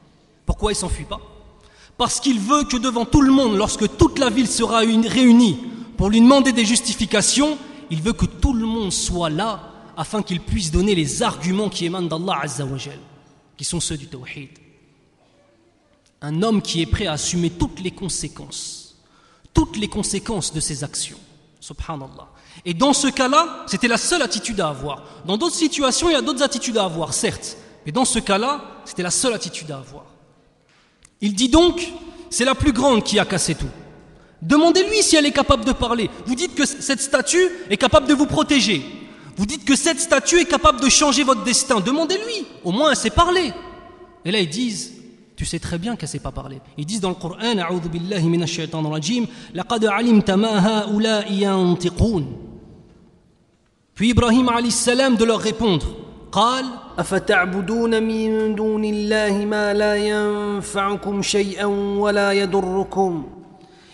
Pourquoi 0.46 0.70
il 0.70 0.76
s'enfuit 0.76 1.04
pas 1.04 1.20
parce 1.98 2.20
qu'il 2.20 2.38
veut 2.38 2.64
que 2.64 2.76
devant 2.76 3.06
tout 3.06 3.22
le 3.22 3.32
monde, 3.32 3.56
lorsque 3.56 3.96
toute 3.96 4.18
la 4.18 4.28
ville 4.28 4.48
sera 4.48 4.80
réunie 4.80 5.58
pour 5.96 6.10
lui 6.10 6.20
demander 6.20 6.52
des 6.52 6.64
justifications, 6.64 7.56
il 7.90 8.02
veut 8.02 8.12
que 8.12 8.26
tout 8.26 8.52
le 8.52 8.66
monde 8.66 8.92
soit 8.92 9.30
là 9.30 9.72
afin 9.96 10.22
qu'il 10.22 10.40
puisse 10.40 10.70
donner 10.70 10.94
les 10.94 11.22
arguments 11.22 11.70
qui 11.70 11.86
émanent 11.86 12.06
d'Allah 12.06 12.40
Azzawajal, 12.42 12.98
qui 13.56 13.64
sont 13.64 13.80
ceux 13.80 13.96
du 13.96 14.08
Tawhid. 14.08 14.50
Un 16.20 16.42
homme 16.42 16.60
qui 16.60 16.82
est 16.82 16.86
prêt 16.86 17.06
à 17.06 17.12
assumer 17.12 17.48
toutes 17.48 17.80
les 17.80 17.92
conséquences, 17.92 18.96
toutes 19.54 19.78
les 19.78 19.88
conséquences 19.88 20.52
de 20.52 20.60
ses 20.60 20.84
actions. 20.84 21.18
Subhanallah. 21.60 22.28
Et 22.64 22.74
dans 22.74 22.92
ce 22.92 23.08
cas-là, 23.08 23.64
c'était 23.66 23.88
la 23.88 23.96
seule 23.96 24.22
attitude 24.22 24.60
à 24.60 24.68
avoir. 24.68 25.02
Dans 25.24 25.36
d'autres 25.36 25.54
situations, 25.54 26.08
il 26.08 26.12
y 26.12 26.16
a 26.16 26.22
d'autres 26.22 26.42
attitudes 26.42 26.78
à 26.78 26.84
avoir, 26.84 27.14
certes. 27.14 27.56
Mais 27.84 27.92
dans 27.92 28.04
ce 28.04 28.18
cas-là, 28.18 28.60
c'était 28.84 29.02
la 29.02 29.10
seule 29.10 29.34
attitude 29.34 29.70
à 29.70 29.78
avoir. 29.78 30.04
Il 31.20 31.34
dit 31.34 31.48
donc, 31.48 31.80
c'est 32.30 32.44
la 32.44 32.54
plus 32.54 32.72
grande 32.72 33.04
qui 33.04 33.18
a 33.18 33.24
cassé 33.24 33.54
tout. 33.54 33.68
Demandez-lui 34.42 35.02
si 35.02 35.16
elle 35.16 35.26
est 35.26 35.32
capable 35.32 35.64
de 35.64 35.72
parler. 35.72 36.10
Vous 36.26 36.34
dites 36.34 36.54
que 36.54 36.66
cette 36.66 37.00
statue 37.00 37.48
est 37.70 37.76
capable 37.76 38.06
de 38.06 38.14
vous 38.14 38.26
protéger. 38.26 38.84
Vous 39.36 39.46
dites 39.46 39.64
que 39.64 39.76
cette 39.76 40.00
statue 40.00 40.40
est 40.40 40.46
capable 40.46 40.80
de 40.80 40.88
changer 40.88 41.22
votre 41.22 41.44
destin. 41.44 41.80
Demandez-lui. 41.80 42.46
Au 42.64 42.72
moins, 42.72 42.90
elle 42.90 42.96
sait 42.96 43.10
parler. 43.10 43.52
Et 44.24 44.30
là, 44.30 44.40
ils 44.40 44.48
disent, 44.48 44.92
tu 45.36 45.44
sais 45.44 45.58
très 45.58 45.78
bien 45.78 45.96
qu'elle 45.96 46.08
ne 46.08 46.12
sait 46.12 46.18
pas 46.18 46.32
parler. 46.32 46.60
Ils 46.78 46.86
disent 46.86 47.00
dans 47.00 47.10
le 47.10 47.14
Coran, 47.14 47.36
Puis 53.95 54.09
Ibrahim 54.09 54.49
salam 54.69 55.15
de 55.15 55.25
leur 55.25 55.39
répondre, 55.39 55.85
قال 56.31 56.65
أفتعبدون 56.99 58.03
من 58.03 58.55
دون 58.55 58.85
الله 58.85 59.45
ما 59.45 59.73
لا 59.73 59.95
ينفعكم 59.95 61.21
شيئا 61.21 61.65
ولا 61.65 62.31
يضركم 62.31 63.23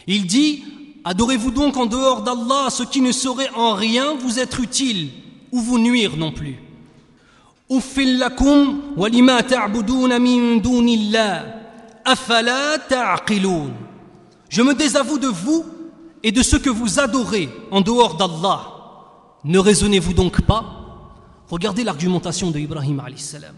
Il 0.07 0.25
dit 0.27 0.63
Adorez-vous 1.03 1.51
donc 1.51 1.77
en 1.77 1.85
dehors 1.85 2.21
d'Allah 2.21 2.69
ce 2.69 2.83
qui 2.83 3.01
ne 3.01 3.11
saurait 3.11 3.49
en 3.55 3.73
rien 3.73 4.13
vous 4.15 4.39
être 4.39 4.59
utile 4.59 5.09
ou 5.51 5.59
vous 5.59 5.79
nuire 5.79 6.17
non 6.17 6.31
plus. 6.31 6.55
أفل 7.71 8.19
لكم 8.19 8.79
ولما 8.97 9.41
تعبدون 9.41 10.21
من 10.21 10.61
دون 10.61 10.87
الله 10.87 11.55
أفلا 12.07 12.75
تعقلون 12.75 13.73
Je 14.49 14.61
me 14.61 14.73
désavoue 14.73 15.17
de 15.17 15.27
vous 15.27 15.65
et 16.23 16.31
de 16.31 16.43
ce 16.43 16.55
que 16.55 16.69
vous 16.69 16.99
adorez 16.99 17.49
en 17.71 17.81
dehors 17.81 18.15
d'Allah. 18.15 18.70
Ne 19.43 19.59
raisonnez-vous 19.59 20.13
donc 20.13 20.41
pas 20.41 20.73
Regardez 21.49 21.83
l'argumentation 21.83 22.51
de 22.51 22.59
Ibrahim 22.59 23.01
salam. 23.15 23.55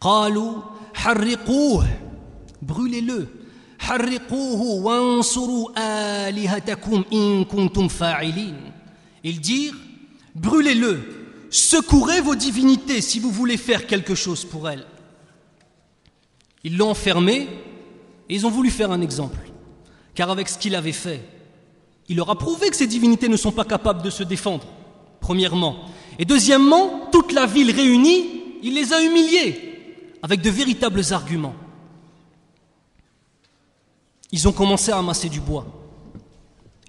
قالوا 0.00 0.62
حرقوه 0.94 1.86
brûlez-le 2.62 3.26
حرقوه 3.78 4.60
وانصروا 4.60 5.70
آلهتكم 6.28 7.04
إن 7.12 7.44
كنتم 7.44 7.88
فاعلين 7.88 8.72
Ils 9.24 9.40
dirent 9.40 9.76
brûlez-le 10.34 11.00
secourez 11.50 12.20
vos 12.22 12.34
divinités 12.34 13.00
si 13.02 13.20
vous 13.20 13.30
voulez 13.30 13.58
faire 13.58 13.86
quelque 13.86 14.14
chose 14.14 14.44
pour 14.44 14.70
elles 14.70 14.86
Ils 16.64 16.76
l'ont 16.78 16.90
enfermé 16.90 17.48
et 18.28 18.34
ils 18.34 18.46
ont 18.46 18.50
voulu 18.50 18.70
faire 18.70 18.90
un 18.92 19.02
exemple 19.02 19.38
car 20.14 20.30
avec 20.30 20.48
ce 20.48 20.58
qu'il 20.58 20.74
avait 20.74 20.92
fait 20.92 21.22
il 22.09 22.17
leur 22.17 22.29
a 22.29 22.37
prouvé 22.37 22.69
que 22.69 22.75
ces 22.75 22.87
divinités 22.87 23.27
ne 23.29 23.37
sont 23.37 23.51
pas 23.51 23.65
capables 23.65 24.01
de 24.01 24.09
se 24.09 24.23
défendre 24.23 24.65
premièrement 25.19 25.75
et 26.19 26.25
deuxièmement 26.25 27.09
toute 27.11 27.31
la 27.33 27.45
ville 27.45 27.71
réunie 27.71 28.25
il 28.63 28.73
les 28.75 28.93
a 28.93 29.01
humiliés 29.01 29.73
avec 30.21 30.41
de 30.41 30.49
véritables 30.49 31.01
arguments 31.11 31.55
ils 34.35 34.49
ont 34.49 34.51
commencé 34.51 34.91
à 34.91 34.97
amasser 34.97 35.29
du 35.29 35.39
bois. 35.39 35.65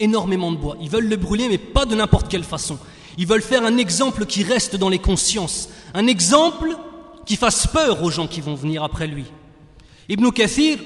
Énormément 0.00 0.50
de 0.50 0.56
bois. 0.56 0.76
Ils 0.80 0.90
veulent 0.90 1.08
le 1.08 1.16
brûler, 1.16 1.49
mais 1.49 1.58
pas 1.58 1.87
de 1.87 1.94
n'importe 1.94 2.28
quelle 2.28 2.42
façon. 2.42 2.76
Ils 3.18 3.26
veulent 3.28 3.40
faire 3.40 3.64
un 3.64 3.78
exemple 3.78 4.26
qui 4.26 4.42
reste 4.42 4.75
dans 4.75 4.88
les 4.88 4.99
consciences. 4.99 5.68
Un 5.94 6.08
exemple 6.08 6.76
qui 7.25 7.37
fasse 7.37 7.68
peur 7.68 8.02
aux 8.02 8.11
gens 8.11 8.26
qui 8.26 8.40
vont 8.40 8.56
venir 8.56 8.82
après 8.82 9.06
lui. 9.06 9.26
Ibn 10.08 10.30
Kathir, 10.30 10.78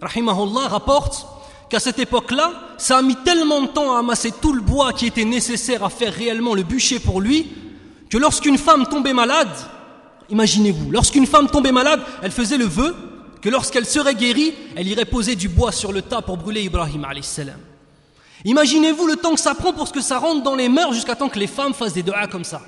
rahimahullah, 0.00 0.68
rapporte 0.68 1.26
qu'à 1.72 1.80
cette 1.80 1.98
époque-là, 1.98 2.52
ça 2.76 2.98
a 2.98 3.02
mis 3.02 3.16
tellement 3.16 3.62
de 3.62 3.66
temps 3.66 3.96
à 3.96 4.00
amasser 4.00 4.30
tout 4.30 4.52
le 4.52 4.60
bois 4.60 4.92
qui 4.92 5.06
était 5.06 5.24
nécessaire 5.24 5.82
à 5.82 5.88
faire 5.88 6.12
réellement 6.12 6.54
le 6.54 6.64
bûcher 6.64 7.00
pour 7.00 7.18
lui, 7.18 7.50
que 8.10 8.18
lorsqu'une 8.18 8.58
femme 8.58 8.86
tombait 8.86 9.14
malade, 9.14 9.48
imaginez-vous, 10.28 10.90
lorsqu'une 10.90 11.26
femme 11.26 11.48
tombait 11.48 11.72
malade, 11.72 12.02
elle 12.22 12.30
faisait 12.30 12.58
le 12.58 12.66
vœu 12.66 12.94
que 13.40 13.48
lorsqu'elle 13.48 13.86
serait 13.86 14.14
guérie, 14.14 14.52
elle 14.76 14.86
irait 14.86 15.06
poser 15.06 15.34
du 15.34 15.48
bois 15.48 15.72
sur 15.72 15.94
le 15.94 16.02
tas 16.02 16.20
pour 16.20 16.36
brûler 16.36 16.62
Ibrahim 16.62 17.06
salam. 17.22 17.58
Imaginez-vous 18.44 19.06
le 19.06 19.16
temps 19.16 19.32
que 19.32 19.40
ça 19.40 19.54
prend 19.54 19.72
pour 19.72 19.90
que 19.90 20.02
ça 20.02 20.18
rentre 20.18 20.42
dans 20.42 20.54
les 20.54 20.68
mœurs 20.68 20.92
jusqu'à 20.92 21.16
temps 21.16 21.30
que 21.30 21.38
les 21.38 21.46
femmes 21.46 21.72
fassent 21.72 21.94
des 21.94 22.02
doigts 22.02 22.26
comme 22.26 22.44
ça. 22.44 22.60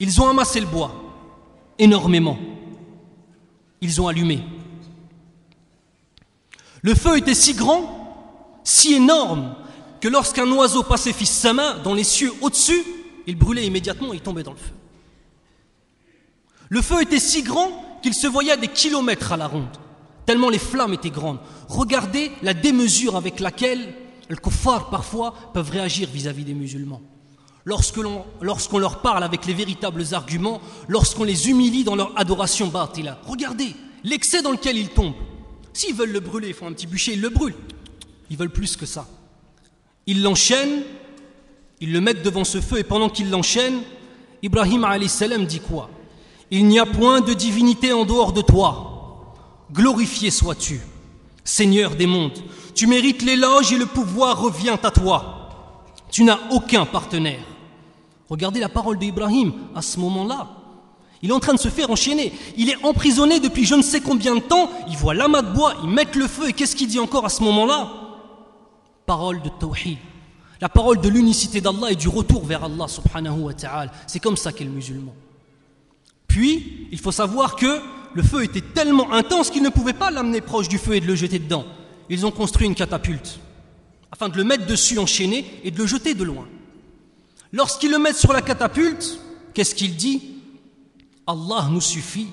Ils 0.00 0.20
ont 0.20 0.28
amassé 0.28 0.58
le 0.58 0.66
bois, 0.66 0.92
énormément. 1.78 2.36
Ils 3.80 4.00
ont 4.00 4.08
allumé. 4.08 4.42
Le 6.82 6.94
feu 6.94 7.18
était 7.18 7.34
si 7.34 7.54
grand, 7.54 8.60
si 8.64 8.94
énorme, 8.94 9.54
que 10.00 10.08
lorsqu'un 10.08 10.50
oiseau 10.50 10.82
passait 10.82 11.12
fils 11.12 11.30
sa 11.30 11.52
main 11.52 11.76
dans 11.84 11.94
les 11.94 12.04
cieux 12.04 12.32
au-dessus, 12.40 12.82
il 13.26 13.36
brûlait 13.36 13.66
immédiatement 13.66 14.12
et 14.12 14.16
il 14.16 14.22
tombait 14.22 14.42
dans 14.42 14.52
le 14.52 14.56
feu. 14.56 14.72
Le 16.68 16.82
feu 16.82 17.02
était 17.02 17.20
si 17.20 17.42
grand 17.42 17.98
qu'il 18.02 18.14
se 18.14 18.26
voyait 18.26 18.52
à 18.52 18.56
des 18.56 18.68
kilomètres 18.68 19.32
à 19.32 19.36
la 19.36 19.46
ronde, 19.46 19.76
tellement 20.24 20.48
les 20.48 20.58
flammes 20.58 20.94
étaient 20.94 21.10
grandes. 21.10 21.40
Regardez 21.68 22.32
la 22.42 22.54
démesure 22.54 23.16
avec 23.16 23.40
laquelle 23.40 23.92
les 24.30 24.36
kuffars 24.36 24.88
parfois 24.88 25.34
peuvent 25.52 25.70
réagir 25.70 26.08
vis-à-vis 26.08 26.44
des 26.44 26.54
musulmans. 26.54 27.02
Lorsqu'on 27.66 28.78
leur 28.78 29.02
parle 29.02 29.22
avec 29.22 29.44
les 29.44 29.52
véritables 29.52 30.04
arguments, 30.12 30.60
lorsqu'on 30.88 31.24
les 31.24 31.50
humilie 31.50 31.84
dans 31.84 31.96
leur 31.96 32.18
adoration 32.18 32.68
batila, 32.68 33.18
regardez 33.26 33.74
l'excès 34.02 34.40
dans 34.40 34.52
lequel 34.52 34.78
ils 34.78 34.88
tombent. 34.88 35.14
S'ils 35.80 35.94
veulent 35.94 36.12
le 36.12 36.20
brûler, 36.20 36.48
ils 36.48 36.54
font 36.54 36.66
un 36.66 36.74
petit 36.74 36.86
bûcher, 36.86 37.14
ils 37.14 37.22
le 37.22 37.30
brûlent. 37.30 37.56
Ils 38.28 38.36
veulent 38.36 38.50
plus 38.50 38.76
que 38.76 38.84
ça. 38.84 39.08
Ils 40.06 40.22
l'enchaînent, 40.22 40.82
ils 41.80 41.90
le 41.90 42.02
mettent 42.02 42.22
devant 42.22 42.44
ce 42.44 42.60
feu, 42.60 42.80
et 42.80 42.84
pendant 42.84 43.08
qu'ils 43.08 43.30
l'enchaînent, 43.30 43.80
Ibrahim 44.42 44.86
salam 45.08 45.46
dit 45.46 45.60
quoi? 45.60 45.88
Il 46.50 46.66
n'y 46.66 46.78
a 46.78 46.84
point 46.84 47.22
de 47.22 47.32
divinité 47.32 47.94
en 47.94 48.04
dehors 48.04 48.34
de 48.34 48.42
toi. 48.42 49.32
Glorifié 49.72 50.30
sois-tu, 50.30 50.82
Seigneur 51.44 51.96
des 51.96 52.06
mondes. 52.06 52.38
Tu 52.74 52.86
mérites 52.86 53.22
l'éloge 53.22 53.72
et 53.72 53.78
le 53.78 53.86
pouvoir 53.86 54.38
revient 54.38 54.76
à 54.82 54.90
toi. 54.90 55.48
Tu 56.10 56.24
n'as 56.24 56.40
aucun 56.50 56.84
partenaire. 56.84 57.46
Regardez 58.28 58.60
la 58.60 58.68
parole 58.68 58.98
d'Ibrahim 58.98 59.54
à 59.74 59.80
ce 59.80 59.98
moment-là. 59.98 60.59
Il 61.22 61.30
est 61.30 61.34
en 61.34 61.40
train 61.40 61.54
de 61.54 61.58
se 61.58 61.68
faire 61.68 61.90
enchaîner. 61.90 62.32
Il 62.56 62.70
est 62.70 62.82
emprisonné 62.82 63.40
depuis 63.40 63.64
je 63.66 63.74
ne 63.74 63.82
sais 63.82 64.00
combien 64.00 64.34
de 64.34 64.40
temps. 64.40 64.70
Il 64.88 64.96
voit 64.96 65.14
l'amas 65.14 65.42
de 65.42 65.52
bois, 65.52 65.74
il 65.82 65.90
met 65.90 66.06
le 66.14 66.26
feu. 66.26 66.48
Et 66.48 66.52
qu'est-ce 66.52 66.74
qu'il 66.74 66.88
dit 66.88 66.98
encore 66.98 67.26
à 67.26 67.28
ce 67.28 67.42
moment-là? 67.42 67.90
Parole 69.06 69.42
de 69.42 69.48
Tawhid. 69.48 69.98
La 70.60 70.68
parole 70.68 71.00
de 71.00 71.08
l'unicité 71.08 71.60
d'Allah 71.60 71.90
et 71.90 71.96
du 71.96 72.08
retour 72.08 72.44
vers 72.44 72.64
Allah 72.64 72.86
subhanahu. 72.88 73.52
C'est 74.06 74.20
comme 74.20 74.36
ça 74.36 74.52
qu'est 74.52 74.64
le 74.64 74.70
musulman. 74.70 75.14
Puis, 76.26 76.88
il 76.92 76.98
faut 76.98 77.12
savoir 77.12 77.56
que 77.56 77.80
le 78.14 78.22
feu 78.22 78.44
était 78.44 78.60
tellement 78.60 79.12
intense 79.12 79.50
qu'ils 79.50 79.62
ne 79.62 79.68
pouvaient 79.68 79.92
pas 79.92 80.10
l'amener 80.10 80.40
proche 80.40 80.68
du 80.68 80.78
feu 80.78 80.96
et 80.96 81.00
de 81.00 81.06
le 81.06 81.14
jeter 81.14 81.38
dedans. 81.38 81.64
Ils 82.08 82.26
ont 82.26 82.30
construit 82.30 82.66
une 82.66 82.74
catapulte 82.74 83.40
afin 84.12 84.28
de 84.28 84.36
le 84.36 84.44
mettre 84.44 84.66
dessus 84.66 84.98
enchaîné 84.98 85.44
et 85.64 85.70
de 85.70 85.78
le 85.78 85.86
jeter 85.86 86.14
de 86.14 86.24
loin. 86.24 86.46
Lorsqu'ils 87.52 87.90
le 87.90 87.98
mettent 87.98 88.16
sur 88.16 88.32
la 88.32 88.42
catapulte, 88.42 89.20
qu'est-ce 89.54 89.74
qu'il 89.74 89.96
dit? 89.96 90.39
Allah 91.30 91.68
nous 91.70 91.80
suffit 91.80 92.28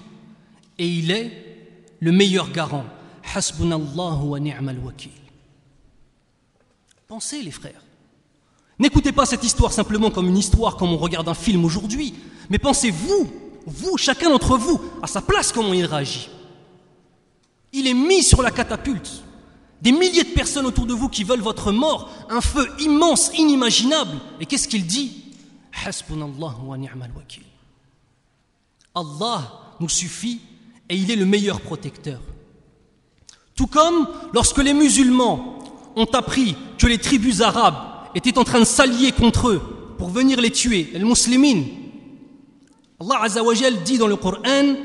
et 0.77 0.87
il 0.87 1.11
est 1.11 1.31
le 1.99 2.11
meilleur 2.11 2.51
garant. 2.51 2.85
wa 3.35 4.39
ni'mal 4.39 4.79
wakil. 4.79 5.11
Pensez 7.07 7.41
les 7.41 7.51
frères. 7.51 7.81
N'écoutez 8.79 9.11
pas 9.11 9.25
cette 9.25 9.43
histoire 9.43 9.71
simplement 9.71 10.11
comme 10.11 10.27
une 10.27 10.37
histoire 10.37 10.77
comme 10.77 10.89
on 10.89 10.97
regarde 10.97 11.27
un 11.29 11.33
film 11.33 11.65
aujourd'hui, 11.65 12.13
mais 12.49 12.59
pensez-vous 12.59 13.31
vous, 13.65 13.97
chacun 13.97 14.29
d'entre 14.29 14.57
vous, 14.57 14.79
à 15.01 15.07
sa 15.07 15.21
place, 15.21 15.51
comment 15.51 15.73
il 15.73 15.85
réagit. 15.85 16.29
Il 17.73 17.85
est 17.85 17.93
mis 17.93 18.23
sur 18.23 18.41
la 18.41 18.51
catapulte. 18.51 19.23
Des 19.81 19.91
milliers 19.91 20.23
de 20.23 20.33
personnes 20.33 20.65
autour 20.65 20.85
de 20.85 20.93
vous 20.93 21.09
qui 21.09 21.23
veulent 21.23 21.41
votre 21.41 21.71
mort, 21.71 22.09
un 22.29 22.41
feu 22.41 22.67
immense, 22.79 23.29
inimaginable. 23.37 24.17
Et 24.39 24.45
qu'est-ce 24.45 24.67
qu'il 24.67 24.85
dit? 24.85 25.25
Allah 28.97 29.75
nous 29.79 29.89
suffit 29.89 30.39
et 30.89 30.95
il 30.95 31.11
est 31.11 31.15
le 31.15 31.25
meilleur 31.25 31.61
protecteur. 31.61 32.19
Tout 33.55 33.67
comme 33.67 34.07
lorsque 34.33 34.63
les 34.63 34.73
musulmans 34.73 35.59
ont 35.95 36.09
appris 36.13 36.55
que 36.77 36.87
les 36.87 36.97
tribus 36.97 37.41
arabes 37.41 37.75
étaient 38.15 38.37
en 38.37 38.43
train 38.43 38.59
de 38.59 38.65
s'allier 38.65 39.11
contre 39.11 39.49
eux 39.49 39.61
pour 39.97 40.09
venir 40.09 40.39
les 40.41 40.51
tuer, 40.51 40.89
les 40.93 41.03
musulmans, 41.03 41.63
Allah 42.99 43.19
Azzawajal 43.23 43.83
dit 43.83 43.99
dans 43.99 44.07
le 44.07 44.15
Coran 44.15 44.75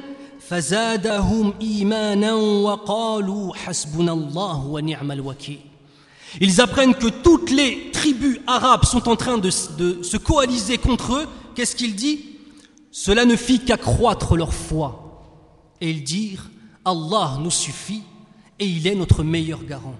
Ils 6.41 6.61
apprennent 6.61 6.95
que 6.95 7.09
toutes 7.09 7.51
les 7.51 7.91
tribus 7.93 8.39
arabes 8.47 8.85
sont 8.85 9.09
en 9.09 9.17
train 9.17 9.39
de, 9.39 9.49
se 9.51 10.17
coaliser 10.19 10.77
contre 10.77 11.15
eux. 11.15 11.27
Qu'est-ce 11.55 11.75
qu'il 11.75 11.95
dit? 11.95 12.32
Cela 12.93 13.25
ne 13.25 13.35
fit 13.35 13.59
qu'accroître 13.59 14.37
leur 14.37 14.55
foi. 14.55 15.25
Et 15.81 15.91
ils 15.91 16.05
dirent 16.05 16.49
Allah 16.85 17.39
nous 17.41 17.51
suffit 17.51 18.03
et 18.59 18.67
il 18.67 18.87
est 18.87 18.95
notre 18.95 19.25
meilleur 19.25 19.65
garant. 19.65 19.97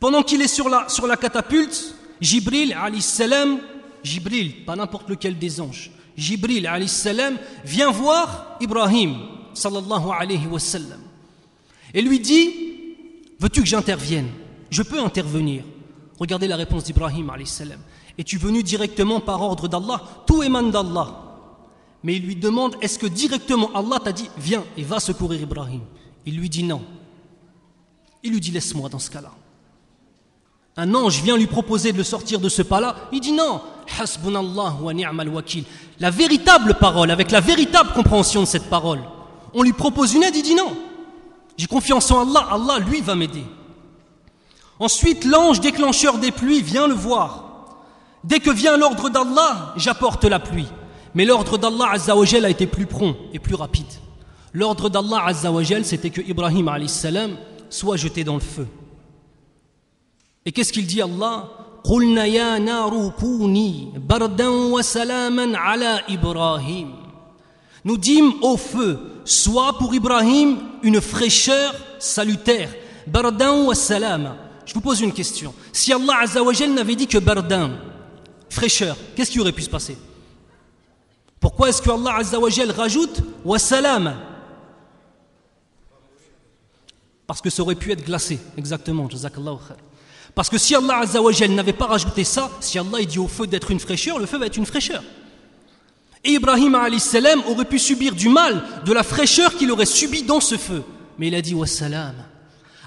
Pendant 0.00 0.22
qu'il 0.22 0.42
est 0.42 0.48
sur 0.48 0.68
la, 0.68 0.88
sur 0.88 1.06
la 1.06 1.16
catapulte, 1.16 1.94
Jibril, 2.20 2.76
salam, 3.00 3.58
Jibril, 4.02 4.64
pas 4.64 4.76
n'importe 4.76 5.08
lequel 5.08 5.38
des 5.38 5.60
anges, 5.60 5.90
Jibril 6.16 6.68
salam 6.88 7.36
vient 7.64 7.90
voir 7.90 8.56
Ibrahim 8.60 9.16
sallallahu 9.54 10.10
alayhi 10.18 10.46
wa 10.46 10.58
sallam 10.58 11.00
et 11.94 12.02
lui 12.02 12.20
dit 12.20 12.50
Veux-tu 13.38 13.60
que 13.60 13.66
j'intervienne? 13.66 14.28
Je 14.70 14.82
peux 14.82 14.98
intervenir. 14.98 15.62
Regardez 16.18 16.48
la 16.48 16.56
réponse 16.56 16.84
d'Ibrahim 16.84 17.30
salam. 17.44 17.78
Es-tu 18.18 18.38
venu 18.38 18.62
directement 18.62 19.20
par 19.20 19.42
ordre 19.42 19.68
d'Allah? 19.68 20.02
Tout 20.26 20.42
émane 20.42 20.70
d'Allah. 20.70 21.25
Mais 22.02 22.16
il 22.16 22.22
lui 22.26 22.36
demande 22.36 22.76
Est-ce 22.80 22.98
que 22.98 23.06
directement 23.06 23.70
Allah 23.74 23.98
t'a 24.02 24.12
dit 24.12 24.28
Viens 24.38 24.64
et 24.76 24.82
va 24.82 25.00
secourir 25.00 25.40
Ibrahim? 25.40 25.82
Il 26.24 26.38
lui 26.38 26.48
dit 26.48 26.62
non. 26.62 26.82
Il 28.22 28.32
lui 28.32 28.40
dit 28.40 28.50
Laisse-moi 28.50 28.88
dans 28.88 28.98
ce 28.98 29.10
cas-là. 29.10 29.32
Un 30.78 30.94
ange 30.94 31.22
vient 31.22 31.36
lui 31.36 31.46
proposer 31.46 31.92
de 31.92 31.98
le 31.98 32.04
sortir 32.04 32.38
de 32.38 32.48
ce 32.48 32.62
pas-là. 32.62 32.96
Il 33.12 33.20
dit 33.20 33.32
non. 33.32 33.60
Wa 34.82 34.92
wakil. 35.32 35.64
La 36.00 36.10
véritable 36.10 36.74
parole, 36.74 37.10
avec 37.10 37.30
la 37.30 37.40
véritable 37.40 37.92
compréhension 37.92 38.42
de 38.42 38.46
cette 38.46 38.68
parole. 38.68 39.00
On 39.54 39.62
lui 39.62 39.72
propose 39.72 40.12
une 40.12 40.22
aide, 40.22 40.36
il 40.36 40.42
dit 40.42 40.54
non. 40.54 40.76
J'ai 41.56 41.66
confiance 41.66 42.10
en 42.10 42.28
Allah, 42.28 42.46
Allah 42.50 42.78
lui 42.78 43.00
va 43.00 43.14
m'aider. 43.14 43.44
Ensuite, 44.78 45.24
l'ange 45.24 45.60
déclencheur 45.60 46.18
des 46.18 46.30
pluies 46.30 46.60
vient 46.60 46.86
le 46.86 46.94
voir. 46.94 47.44
Dès 48.24 48.40
que 48.40 48.50
vient 48.50 48.76
l'ordre 48.76 49.08
d'Allah, 49.08 49.72
j'apporte 49.76 50.24
la 50.24 50.38
pluie. 50.38 50.68
Mais 51.16 51.24
l'ordre 51.24 51.56
d'Allah 51.56 51.92
Azzawajal 51.92 52.44
a 52.44 52.50
été 52.50 52.66
plus 52.66 52.84
prompt 52.84 53.16
et 53.32 53.38
plus 53.38 53.54
rapide. 53.54 53.86
L'ordre 54.52 54.90
d'Allah 54.90 55.24
Azzawajal, 55.24 55.82
c'était 55.86 56.10
que 56.10 56.20
Ibrahim 56.20 56.70
salam 56.88 57.38
soit 57.70 57.96
jeté 57.96 58.22
dans 58.22 58.34
le 58.34 58.40
feu. 58.40 58.68
Et 60.44 60.52
qu'est-ce 60.52 60.74
qu'il 60.74 60.86
dit 60.86 61.00
Allah 61.00 61.48
nous 67.84 67.96
dîmes 67.96 68.32
au 68.42 68.56
feu, 68.56 68.98
soit 69.24 69.78
pour 69.78 69.94
Ibrahim 69.94 70.58
une 70.82 71.00
fraîcheur 71.00 71.74
salutaire, 71.98 72.74
salam. 73.72 74.34
Je 74.66 74.74
vous 74.74 74.80
pose 74.82 75.00
une 75.00 75.12
question. 75.12 75.54
Si 75.72 75.94
Allah 75.94 76.18
Azzawajal 76.24 76.74
n'avait 76.74 76.96
dit 76.96 77.06
que 77.06 77.18
bardan, 77.18 77.70
fraîcheur, 78.50 78.98
qu'est-ce 79.14 79.30
qui 79.30 79.40
aurait 79.40 79.52
pu 79.52 79.62
se 79.62 79.70
passer? 79.70 79.96
Pourquoi 81.40 81.68
est-ce 81.68 81.82
que 81.82 81.90
Allah 81.90 82.16
Azzawajal 82.16 82.70
rajoute 82.70 83.22
wa 83.44 83.58
salam? 83.58 84.16
Parce 87.26 87.40
que 87.40 87.50
ça 87.50 87.62
aurait 87.62 87.74
pu 87.74 87.92
être 87.92 88.04
glacé, 88.04 88.38
exactement. 88.56 89.08
Parce 90.34 90.48
que 90.48 90.58
si 90.58 90.74
Allah 90.74 90.98
Azzawajal 90.98 91.50
n'avait 91.50 91.72
pas 91.72 91.86
rajouté 91.86 92.24
ça, 92.24 92.50
si 92.60 92.78
Allah 92.78 93.04
dit 93.04 93.18
au 93.18 93.28
feu 93.28 93.46
d'être 93.46 93.70
une 93.70 93.80
fraîcheur, 93.80 94.18
le 94.18 94.26
feu 94.26 94.38
va 94.38 94.46
être 94.46 94.56
une 94.56 94.66
fraîcheur. 94.66 95.02
Et 96.24 96.32
Ibrahim 96.32 96.76
salam 96.98 97.40
aurait 97.46 97.64
pu 97.64 97.78
subir 97.78 98.14
du 98.14 98.28
mal, 98.28 98.62
de 98.84 98.92
la 98.92 99.02
fraîcheur 99.02 99.54
qu'il 99.54 99.70
aurait 99.70 99.86
subi 99.86 100.22
dans 100.22 100.40
ce 100.40 100.56
feu. 100.56 100.82
Mais 101.18 101.28
il 101.28 101.34
a 101.34 101.42
dit 101.42 101.54
wassalam, 101.54 102.14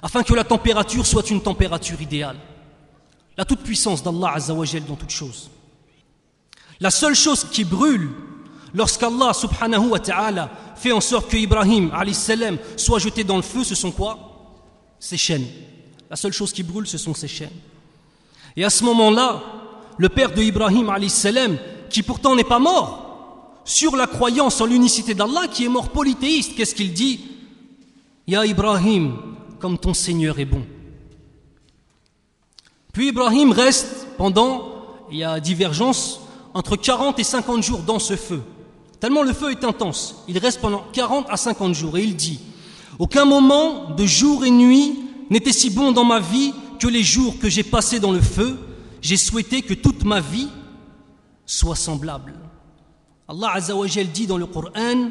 afin 0.01 0.23
que 0.23 0.33
la 0.33 0.43
température 0.43 1.05
soit 1.05 1.29
une 1.29 1.41
température 1.41 2.01
idéale. 2.01 2.37
La 3.37 3.45
toute 3.45 3.61
puissance 3.61 4.03
d'Allah 4.03 4.33
Azzawajal 4.35 4.83
dans 4.85 4.95
toute 4.95 5.09
chose. 5.09 5.49
La 6.81 6.91
seule 6.91 7.15
chose 7.15 7.45
qui 7.49 7.63
brûle 7.63 8.09
lorsqu'Allah 8.73 9.33
subhanahu 9.33 9.89
wa 9.89 9.99
ta'ala 9.99 10.49
fait 10.75 10.91
en 10.91 11.01
sorte 11.01 11.29
que 11.29 11.37
Ibrahim 11.37 11.91
salam 12.13 12.57
soit 12.77 12.99
jeté 12.99 13.23
dans 13.23 13.35
le 13.35 13.41
feu, 13.41 13.63
ce 13.63 13.75
sont 13.75 13.91
quoi? 13.91 14.17
Ses 14.99 15.17
chaînes. 15.17 15.47
La 16.09 16.15
seule 16.15 16.33
chose 16.33 16.53
qui 16.53 16.63
brûle, 16.63 16.87
ce 16.87 16.97
sont 16.97 17.13
ses 17.13 17.27
chaînes. 17.27 17.49
Et 18.55 18.63
à 18.63 18.69
ce 18.69 18.83
moment-là, 18.83 19.41
le 19.97 20.09
père 20.09 20.31
de 20.31 20.41
Ibrahim 20.41 20.91
salam, 21.09 21.57
qui 21.89 22.03
pourtant 22.03 22.35
n'est 22.35 22.43
pas 22.43 22.59
mort, 22.59 23.61
sur 23.65 23.95
la 23.95 24.07
croyance 24.07 24.61
en 24.61 24.65
l'unicité 24.65 25.13
d'Allah, 25.13 25.47
qui 25.51 25.65
est 25.65 25.69
mort 25.69 25.89
polythéiste, 25.89 26.55
qu'est-ce 26.55 26.73
qu'il 26.73 26.93
dit? 26.93 27.19
Ya 28.25 28.45
Ibrahim, 28.45 29.15
comme 29.59 29.77
ton 29.77 29.93
Seigneur 29.93 30.39
est 30.39 30.45
bon. 30.45 30.65
Puis 32.93 33.09
Ibrahim 33.09 33.51
reste 33.51 34.07
pendant, 34.17 34.71
il 35.11 35.17
y 35.17 35.23
a 35.23 35.39
divergence, 35.39 36.21
entre 36.53 36.75
40 36.75 37.19
et 37.19 37.23
50 37.23 37.63
jours 37.63 37.81
dans 37.81 37.99
ce 37.99 38.15
feu. 38.15 38.41
Tellement 38.99 39.23
le 39.23 39.33
feu 39.33 39.51
est 39.51 39.63
intense. 39.63 40.23
Il 40.27 40.37
reste 40.37 40.59
pendant 40.59 40.83
40 40.93 41.27
à 41.29 41.37
50 41.37 41.73
jours 41.73 41.97
et 41.97 42.03
il 42.03 42.15
dit 42.15 42.39
Aucun 42.97 43.25
moment 43.25 43.91
de 43.91 44.05
jour 44.05 44.45
et 44.45 44.51
nuit 44.51 44.99
n'était 45.29 45.53
si 45.53 45.69
bon 45.69 45.91
dans 45.91 46.03
ma 46.03 46.19
vie 46.19 46.53
que 46.79 46.87
les 46.87 47.03
jours 47.03 47.39
que 47.39 47.49
j'ai 47.49 47.63
passés 47.63 47.99
dans 47.99 48.11
le 48.11 48.21
feu. 48.21 48.57
J'ai 49.01 49.17
souhaité 49.17 49.61
que 49.61 49.73
toute 49.73 50.03
ma 50.03 50.19
vie 50.19 50.49
soit 51.45 51.75
semblable. 51.75 52.33
Allah 53.27 53.51
Azzawajal 53.53 54.07
dit 54.07 54.27
dans 54.27 54.37
le 54.37 54.45
Coran 54.47 55.09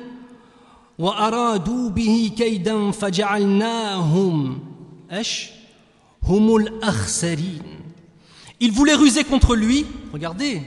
Ils 8.61 8.73
voulaient 8.73 8.95
ruser 8.95 9.25
contre 9.25 9.55
lui. 9.57 9.87
Regardez, 10.13 10.63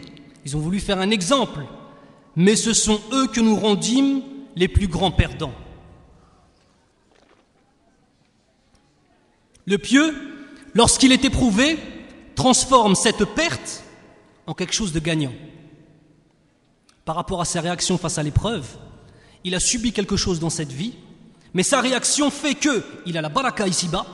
ils 0.45 0.57
ont 0.57 0.59
voulu 0.59 0.79
faire 0.79 0.99
un 0.99 1.11
exemple. 1.11 1.59
Mais 2.35 2.55
ce 2.55 2.73
sont 2.73 2.99
eux 3.11 3.27
que 3.27 3.41
nous 3.41 3.55
rendîmes 3.55 4.21
les 4.55 4.67
plus 4.67 4.87
grands 4.87 5.11
perdants. 5.11 5.53
Le 9.65 9.77
pieux, 9.77 10.15
lorsqu'il 10.73 11.11
est 11.11 11.23
éprouvé, 11.23 11.77
transforme 12.35 12.95
cette 12.95 13.25
perte 13.25 13.83
en 14.47 14.53
quelque 14.53 14.73
chose 14.73 14.91
de 14.91 14.99
gagnant. 14.99 15.33
Par 17.05 17.15
rapport 17.15 17.41
à 17.41 17.45
sa 17.45 17.61
réaction 17.61 17.97
face 17.97 18.17
à 18.17 18.23
l'épreuve, 18.23 18.67
il 19.43 19.55
a 19.55 19.59
subi 19.59 19.91
quelque 19.91 20.17
chose 20.17 20.39
dans 20.39 20.49
cette 20.49 20.71
vie, 20.71 20.95
mais 21.53 21.63
sa 21.63 21.81
réaction 21.81 22.29
fait 22.29 22.55
que 22.55 22.83
il 23.05 23.17
a 23.17 23.21
la 23.21 23.29
baraka 23.29 23.67
ici-bas 23.67 24.05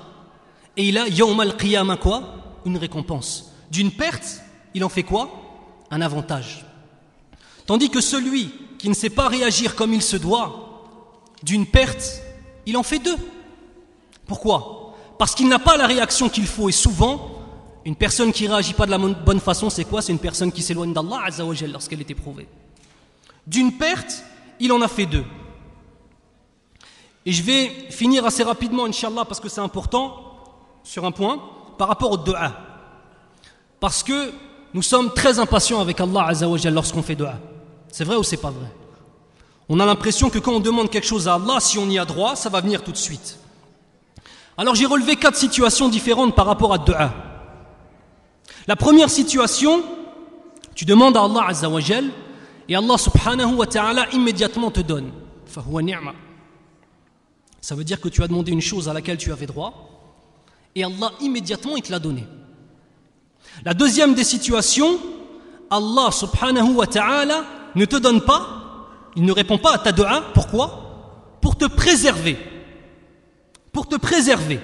et 0.76 0.88
il 0.88 0.98
a 0.98 1.08
yawm 1.08 1.40
al 1.40 1.58
quoi? 2.00 2.60
Une 2.66 2.78
récompense. 2.78 3.54
D'une 3.72 3.92
perte, 3.92 4.42
il 4.74 4.84
en 4.84 4.90
fait 4.90 5.04
quoi? 5.04 5.32
Un 5.92 6.02
avantage. 6.02 6.67
Tandis 7.68 7.90
que 7.90 8.02
celui 8.02 8.50
qui 8.80 8.90
ne 8.90 8.96
sait 8.96 9.12
pas 9.12 9.28
réagir 9.28 9.76
comme 9.76 9.94
il 9.94 10.02
se 10.02 10.18
doit, 10.18 10.86
d'une 11.44 11.68
perte, 11.68 12.22
il 12.66 12.78
en 12.78 12.84
fait 12.84 13.00
deux. 13.00 13.18
Pourquoi? 14.26 14.96
Parce 15.20 15.36
qu'il 15.36 15.48
n'a 15.48 15.60
pas 15.60 15.78
la 15.78 15.86
réaction 15.86 16.30
qu'il 16.30 16.48
faut. 16.48 16.70
Et 16.70 16.72
souvent, 16.72 17.42
une 17.86 17.96
personne 17.96 18.32
qui 18.32 18.46
ne 18.46 18.54
réagit 18.54 18.74
pas 18.74 18.86
de 18.86 18.92
la 18.92 18.98
bonne 18.98 19.40
façon, 19.40 19.70
c'est 19.70 19.84
quoi? 19.84 20.02
C'est 20.02 20.12
une 20.12 20.20
personne 20.20 20.52
qui 20.52 20.62
s'éloigne 20.62 20.94
d'Allah 20.94 21.26
lorsqu'elle 21.72 22.00
est 22.00 22.10
éprouvée. 22.10 22.48
D'une 23.46 23.74
perte, 23.74 24.24
il 24.60 24.72
en 24.72 24.82
a 24.82 24.88
fait 24.88 25.06
deux. 25.06 25.26
Et 27.26 27.34
je 27.34 27.44
vais 27.44 27.68
finir 27.90 28.26
assez 28.26 28.44
rapidement, 28.44 28.86
Inch'Allah, 28.86 29.26
parce 29.26 29.42
que 29.42 29.50
c'est 29.50 29.62
important, 29.62 30.16
sur 30.84 31.04
un 31.04 31.12
point, 31.12 31.42
par 31.78 31.90
rapport 31.90 32.12
au 32.12 32.18
dua. 32.18 32.54
Parce 33.82 34.04
que 34.04 34.32
nous 34.74 34.82
sommes 34.82 35.14
très 35.14 35.38
impatients 35.40 35.82
avec 35.82 36.00
Allah 36.00 36.32
lorsqu'on 36.72 37.02
fait 37.02 37.16
dua. 37.16 37.36
C'est 37.92 38.04
vrai 38.04 38.16
ou 38.16 38.24
c'est 38.24 38.38
pas 38.38 38.52
vrai? 38.52 38.68
On 39.70 39.80
a 39.80 39.86
l'impression 39.86 40.30
que 40.30 40.40
quand 40.40 40.54
on 40.54 40.60
demande 40.60 40.90
quelque 40.90 41.08
chose 41.08 41.28
à 41.28 41.36
Allah, 41.36 41.60
si 41.60 41.78
on 41.78 41.90
y 41.90 42.00
a 42.00 42.06
droit, 42.06 42.36
ça 42.36 42.50
va 42.50 42.62
venir 42.62 42.84
tout 42.84 42.92
de 42.92 42.98
suite. 42.98 43.38
Alors 44.58 44.76
j'ai 44.76 44.86
relevé 44.86 45.16
quatre 45.16 45.38
situations 45.38 45.90
différentes 45.90 46.36
par 46.36 46.46
rapport 46.46 46.74
à 46.74 46.78
dua. 46.78 47.14
La 48.66 48.76
première 48.76 49.10
situation, 49.10 49.84
tu 50.74 50.86
demandes 50.86 51.16
à 51.18 51.24
Allah 51.24 51.46
Azzawajal 51.48 52.06
et 52.70 52.76
Allah 52.76 52.98
subhanahu 52.98 53.56
wa 53.56 53.68
ta'ala 53.68 54.10
immédiatement 54.12 54.72
te 54.72 54.82
donne. 54.82 55.12
Ça 57.62 57.76
veut 57.76 57.84
dire 57.84 58.00
que 58.00 58.10
tu 58.10 58.24
as 58.24 58.28
demandé 58.28 58.52
une 58.52 58.62
chose 58.62 58.88
à 58.88 58.94
laquelle 58.94 59.18
tu 59.18 59.32
avais 59.32 59.46
droit 59.46 59.74
et 60.76 60.84
Allah 60.84 61.12
immédiatement 61.22 61.76
il 61.76 61.84
te 61.84 61.92
l'a 61.92 62.00
donné. 62.00 62.26
La 63.66 63.74
deuxième 63.74 64.14
des 64.14 64.24
situations, 64.24 65.00
Allah 65.70 66.12
subhanahu 66.12 66.76
wa 66.76 66.88
ta'ala 66.88 67.44
ne 67.78 67.86
te 67.86 67.96
donne 67.96 68.22
pas, 68.22 68.48
il 69.16 69.24
ne 69.24 69.32
répond 69.32 69.58
pas 69.58 69.74
à 69.74 69.78
ta 69.78 69.92
dua, 69.92 70.24
pourquoi? 70.34 71.38
Pour 71.42 71.56
te 71.56 71.66
préserver 71.66 72.38
pour 73.78 73.88
te 73.88 73.96
préserver. 73.96 74.60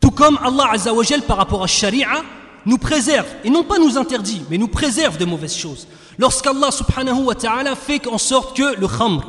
Tout 0.00 0.10
comme 0.10 0.36
Allah 0.42 0.70
Azzawajal 0.72 1.22
par 1.22 1.36
rapport 1.36 1.62
à 1.62 1.68
Sharia 1.68 2.24
nous 2.66 2.76
préserve, 2.76 3.28
et 3.44 3.50
non 3.50 3.62
pas 3.62 3.78
nous 3.78 3.96
interdit, 3.96 4.42
mais 4.50 4.58
nous 4.58 4.66
préserve 4.66 5.16
de 5.16 5.24
mauvaises 5.24 5.56
choses. 5.56 5.86
Lorsqu'Allah 6.18 6.72
subhanahu 6.72 7.22
wa 7.22 7.36
ta'ala 7.36 7.76
fait 7.76 8.04
en 8.08 8.18
sorte 8.18 8.56
que 8.56 8.80
le 8.80 8.88
khamr, 8.88 9.22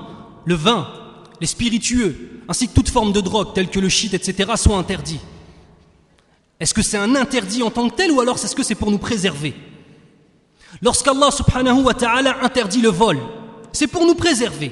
le 0.45 0.55
vin, 0.55 0.87
les 1.39 1.45
spiritueux, 1.45 2.41
ainsi 2.49 2.67
que 2.67 2.73
toute 2.73 2.89
forme 2.89 3.11
de 3.13 3.21
drogue 3.21 3.53
telle 3.53 3.69
que 3.69 3.79
le 3.79 3.87
shit, 3.87 4.15
etc., 4.15 4.53
soient 4.55 4.77
interdits. 4.77 5.19
Est-ce 6.59 6.73
que 6.73 6.81
c'est 6.81 6.97
un 6.97 7.13
interdit 7.15 7.61
en 7.61 7.69
tant 7.69 7.87
que 7.87 7.95
tel 7.95 8.11
ou 8.11 8.19
alors 8.19 8.37
est-ce 8.37 8.55
que 8.55 8.63
c'est 8.63 8.73
pour 8.73 8.89
nous 8.89 8.97
préserver? 8.97 9.53
Lorsqu'Allah 10.81 11.31
subhanahu 11.31 11.83
wa 11.83 11.93
ta'ala 11.93 12.43
interdit 12.43 12.81
le 12.81 12.89
vol, 12.89 13.19
c'est 13.71 13.87
pour 13.87 14.05
nous 14.05 14.15
préserver. 14.15 14.71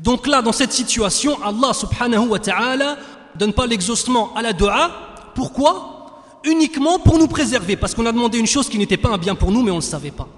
Donc 0.00 0.26
là, 0.26 0.42
dans 0.42 0.52
cette 0.52 0.72
situation, 0.72 1.38
Allah 1.42 1.72
subhanahu 1.72 2.28
wa 2.28 2.38
ta'ala 2.38 2.98
donne 3.34 3.52
pas 3.52 3.66
l'exhaustement 3.66 4.34
à 4.36 4.42
la 4.42 4.52
dua. 4.52 4.90
Pourquoi? 5.34 6.40
Uniquement 6.44 6.98
pour 6.98 7.18
nous 7.18 7.28
préserver, 7.28 7.76
parce 7.76 7.94
qu'on 7.94 8.06
a 8.06 8.12
demandé 8.12 8.38
une 8.38 8.46
chose 8.46 8.68
qui 8.68 8.78
n'était 8.78 8.96
pas 8.96 9.10
un 9.10 9.18
bien 9.18 9.34
pour 9.34 9.50
nous, 9.50 9.62
mais 9.62 9.70
on 9.70 9.76
ne 9.76 9.80
le 9.80 9.86
savait 9.86 10.10
pas. 10.10 10.28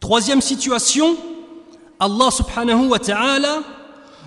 Troisième 0.00 0.40
situation, 0.40 1.16
Allah 1.98 2.30
subhanahu 2.30 2.88
wa 2.88 2.98
ta'ala 2.98 3.60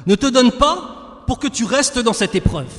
ne 0.06 0.16
te 0.16 0.28
donne 0.28 0.52
pas 0.52 1.24
pour 1.28 1.40
que 1.40 1.48
tu 1.48 1.64
restes 1.64 2.00
dans 2.00 2.14
cette 2.14 2.36
épreuve. 2.36 2.72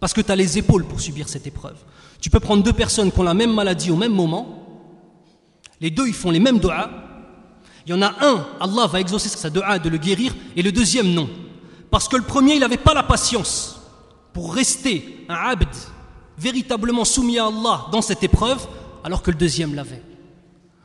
Parce 0.00 0.12
que 0.12 0.20
tu 0.20 0.32
as 0.32 0.36
les 0.36 0.58
épaules 0.58 0.84
pour 0.84 1.00
subir 1.00 1.28
cette 1.28 1.46
épreuve. 1.46 1.76
Tu 2.20 2.28
peux 2.28 2.40
prendre 2.40 2.62
deux 2.62 2.72
personnes 2.72 3.12
qui 3.12 3.20
ont 3.20 3.24
la 3.24 3.34
même 3.34 3.52
maladie 3.52 3.90
au 3.90 3.96
même 3.96 4.12
moment. 4.12 4.61
Les 5.82 5.90
deux, 5.90 6.06
ils 6.06 6.14
font 6.14 6.30
les 6.30 6.38
mêmes 6.38 6.60
doigts. 6.60 6.88
Il 7.84 7.90
y 7.90 7.94
en 7.94 8.02
a 8.02 8.14
un, 8.24 8.46
Allah 8.60 8.86
va 8.86 9.00
exaucer 9.00 9.28
sa 9.28 9.50
dua 9.50 9.80
de 9.80 9.88
le 9.88 9.98
guérir, 9.98 10.32
et 10.54 10.62
le 10.62 10.70
deuxième, 10.70 11.12
non. 11.12 11.28
Parce 11.90 12.06
que 12.06 12.16
le 12.16 12.22
premier, 12.22 12.54
il 12.54 12.60
n'avait 12.60 12.76
pas 12.76 12.94
la 12.94 13.02
patience 13.02 13.80
pour 14.32 14.54
rester 14.54 15.26
un 15.28 15.34
abd 15.34 15.68
véritablement 16.38 17.04
soumis 17.04 17.38
à 17.38 17.46
Allah 17.46 17.86
dans 17.90 18.00
cette 18.00 18.22
épreuve, 18.22 18.64
alors 19.02 19.22
que 19.22 19.32
le 19.32 19.36
deuxième 19.36 19.74
l'avait. 19.74 20.02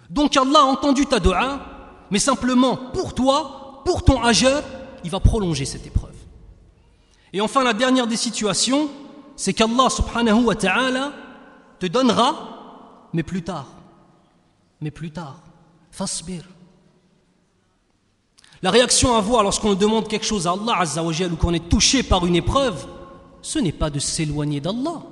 Donc 0.09 0.35
Allah 0.35 0.59
a 0.59 0.63
entendu 0.63 1.05
ta 1.05 1.19
dua, 1.19 1.59
mais 2.09 2.19
simplement 2.19 2.75
pour 2.75 3.13
toi, 3.13 3.83
pour 3.85 4.03
ton 4.03 4.21
ajeur, 4.23 4.63
il 5.03 5.11
va 5.11 5.19
prolonger 5.19 5.65
cette 5.65 5.85
épreuve. 5.85 6.15
Et 7.31 7.39
enfin, 7.39 7.63
la 7.63 7.73
dernière 7.73 8.07
des 8.07 8.17
situations, 8.17 8.89
c'est 9.35 9.53
qu'Allah 9.53 9.89
subhanahu 9.89 10.45
wa 10.45 10.55
ta'ala 10.55 11.11
te 11.79 11.85
donnera, 11.85 13.09
mais 13.13 13.23
plus 13.23 13.43
tard. 13.43 13.67
Mais 14.81 14.91
plus 14.91 15.11
tard. 15.11 15.41
Fasbir. 15.91 16.43
La 18.61 18.71
réaction 18.71 19.13
à 19.13 19.17
avoir 19.17 19.43
lorsqu'on 19.43 19.73
demande 19.75 20.07
quelque 20.07 20.25
chose 20.25 20.47
à 20.47 20.51
Allah 20.51 20.79
Azzawajal 20.79 21.33
ou 21.33 21.35
qu'on 21.35 21.53
est 21.53 21.69
touché 21.69 22.03
par 22.03 22.25
une 22.25 22.35
épreuve, 22.35 22.87
ce 23.41 23.59
n'est 23.59 23.71
pas 23.71 23.89
de 23.89 23.99
s'éloigner 23.99 24.59
d'Allah. 24.59 25.03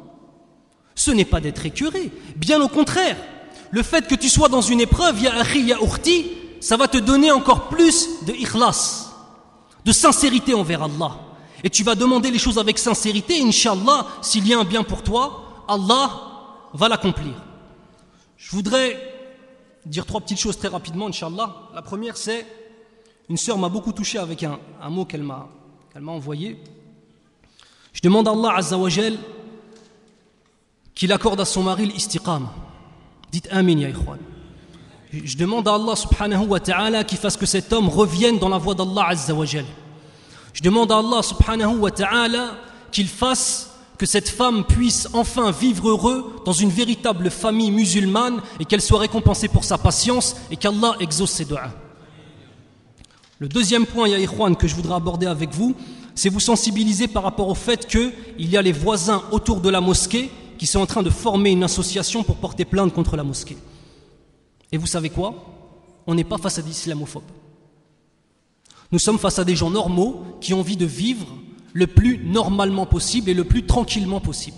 Ce 0.95 1.12
n'est 1.12 1.25
pas 1.25 1.41
d'être 1.41 1.65
écœuré. 1.65 2.12
Bien 2.36 2.62
au 2.62 2.67
contraire, 2.67 3.17
le 3.71 3.84
fait 3.84 4.08
que 4.08 4.15
tu 4.15 4.30
sois 4.30 4.49
dans 4.49 4.62
une 4.62 4.82
épreuve, 4.82 5.21
ya 5.21 5.36
akhi, 5.36 5.65
ya 5.65 5.78
urti, 5.82 6.32
ça 6.60 6.78
va 6.78 6.88
te 6.88 6.97
donner 6.97 7.32
encore 7.32 7.67
plus 7.67 8.25
de 8.25 8.34
ikhlas, 8.34 9.12
de 9.84 9.91
sincérité 9.91 10.54
envers 10.54 10.84
Allah. 10.84 11.19
Et 11.63 11.69
tu 11.69 11.84
vas 11.84 11.95
demander 11.95 12.32
les 12.32 12.39
choses 12.39 12.58
avec 12.58 12.78
sincérité, 12.78 13.41
Inch'Allah, 13.41 14.08
s'il 14.21 14.47
y 14.47 14.54
a 14.54 14.60
un 14.60 14.63
bien 14.63 14.84
pour 14.84 15.04
toi, 15.04 15.65
Allah 15.67 16.10
va 16.73 16.88
l'accomplir. 16.88 17.34
Je 18.38 18.51
voudrais 18.51 19.05
dire 19.86 20.06
trois 20.06 20.21
petites 20.21 20.39
choses 20.39 20.58
très 20.58 20.67
rapidement, 20.67 21.08
Inch'Allah. 21.08 21.54
La 21.74 21.82
première, 21.82 22.17
c'est, 22.17 22.45
une 23.30 23.38
sœur 23.38 23.58
m'a 23.58 23.69
beaucoup 23.69 23.91
touché 23.91 24.17
avec 24.17 24.43
un, 24.43 24.60
mot 24.89 25.06
qu'elle 25.06 25.24
m'a, 25.24 25.48
m'a 26.00 26.12
envoyé. 26.12 26.58
Je 27.93 28.02
demande 28.02 28.28
à 28.28 28.32
Allah 28.32 28.56
Azzawajal 28.58 29.17
qu'il 30.93 31.12
accorde 31.12 31.41
à 31.41 31.45
son 31.45 31.63
mari 31.63 31.86
l'istiqam. 31.86 32.48
Dites 33.32 33.48
Amin, 33.52 33.80
ya 33.80 33.89
ikhwan. 33.89 34.19
Je 35.12 35.38
demande 35.38 35.67
à 35.67 35.76
Allah 35.76 35.95
subhanahu 35.95 36.48
wa 36.48 36.60
ta'ala 36.60 37.04
qu'il 37.04 37.17
fasse 37.17 37.38
que 37.38 37.45
cet 37.45 37.71
homme 37.71 37.89
revienne 37.89 38.38
dans 38.38 38.50
la 38.50 38.58
voie 38.58 38.76
d'Allah 38.76 39.08
Azzawajal. 39.10 39.65
Je 40.54 40.62
demande 40.62 40.91
à 40.91 40.98
Allah 40.98 41.21
subhanahu 41.21 41.78
wa 41.78 41.91
ta'ala 41.91 42.58
qu'il 42.91 43.08
fasse 43.08 43.75
que 43.98 44.06
cette 44.06 44.30
femme 44.30 44.66
puisse 44.66 45.08
enfin 45.14 45.52
vivre 45.52 45.90
heureux 45.90 46.42
dans 46.46 46.54
une 46.54 46.70
véritable 46.70 47.30
famille 47.30 47.72
musulmane 47.72 48.42
et 48.60 48.66
qu'elle 48.66 48.82
soit 48.82 49.00
récompensée 49.00 49.48
pour 49.48 49.64
sa 49.64 49.78
patience 49.78 50.36
et 50.52 50.58
qu'Allah 50.58 50.96
exauce 51.00 51.32
ses 51.32 51.46
doigts. 51.46 51.72
Le 53.40 53.48
deuxième 53.48 53.86
point, 53.86 54.08
Ya 54.08 54.18
que 54.56 54.68
je 54.68 54.76
voudrais 54.76 54.96
aborder 54.96 55.26
avec 55.26 55.52
vous, 55.54 55.76
c'est 56.14 56.30
vous 56.30 56.40
sensibiliser 56.40 57.08
par 57.08 57.24
rapport 57.24 57.50
au 57.50 57.56
fait 57.56 57.86
qu'il 57.86 58.14
y 58.38 58.56
a 58.56 58.62
les 58.62 58.72
voisins 58.72 59.24
autour 59.32 59.60
de 59.60 59.70
la 59.70 59.82
mosquée 59.82 60.32
qui 60.58 60.68
sont 60.68 60.80
en 60.80 60.86
train 60.86 61.04
de 61.04 61.10
former 61.10 61.52
une 61.52 61.64
association 61.64 62.24
pour 62.24 62.38
porter 62.38 62.64
plainte 62.64 62.94
contre 62.94 63.18
la 63.18 63.24
mosquée. 63.24 63.58
Et 64.72 64.78
vous 64.78 64.88
savez 64.88 65.10
quoi? 65.10 65.36
On 66.08 66.16
n'est 66.16 66.24
pas 66.24 66.38
face 66.38 66.58
à 66.58 66.62
des 66.62 66.72
islamophobes. 66.72 67.24
Nous 68.92 69.00
sommes 69.00 69.20
face 69.20 69.40
à 69.40 69.44
des 69.44 69.56
gens 69.56 69.70
normaux 69.70 70.24
qui 70.40 70.54
ont 70.54 70.60
envie 70.60 70.78
de 70.78 70.86
vivre 70.86 71.28
le 71.76 71.88
plus 71.88 72.22
normalement 72.24 72.86
possible 72.86 73.30
et 73.30 73.34
le 73.34 73.44
plus 73.44 73.66
tranquillement 73.66 74.22
possible. 74.22 74.56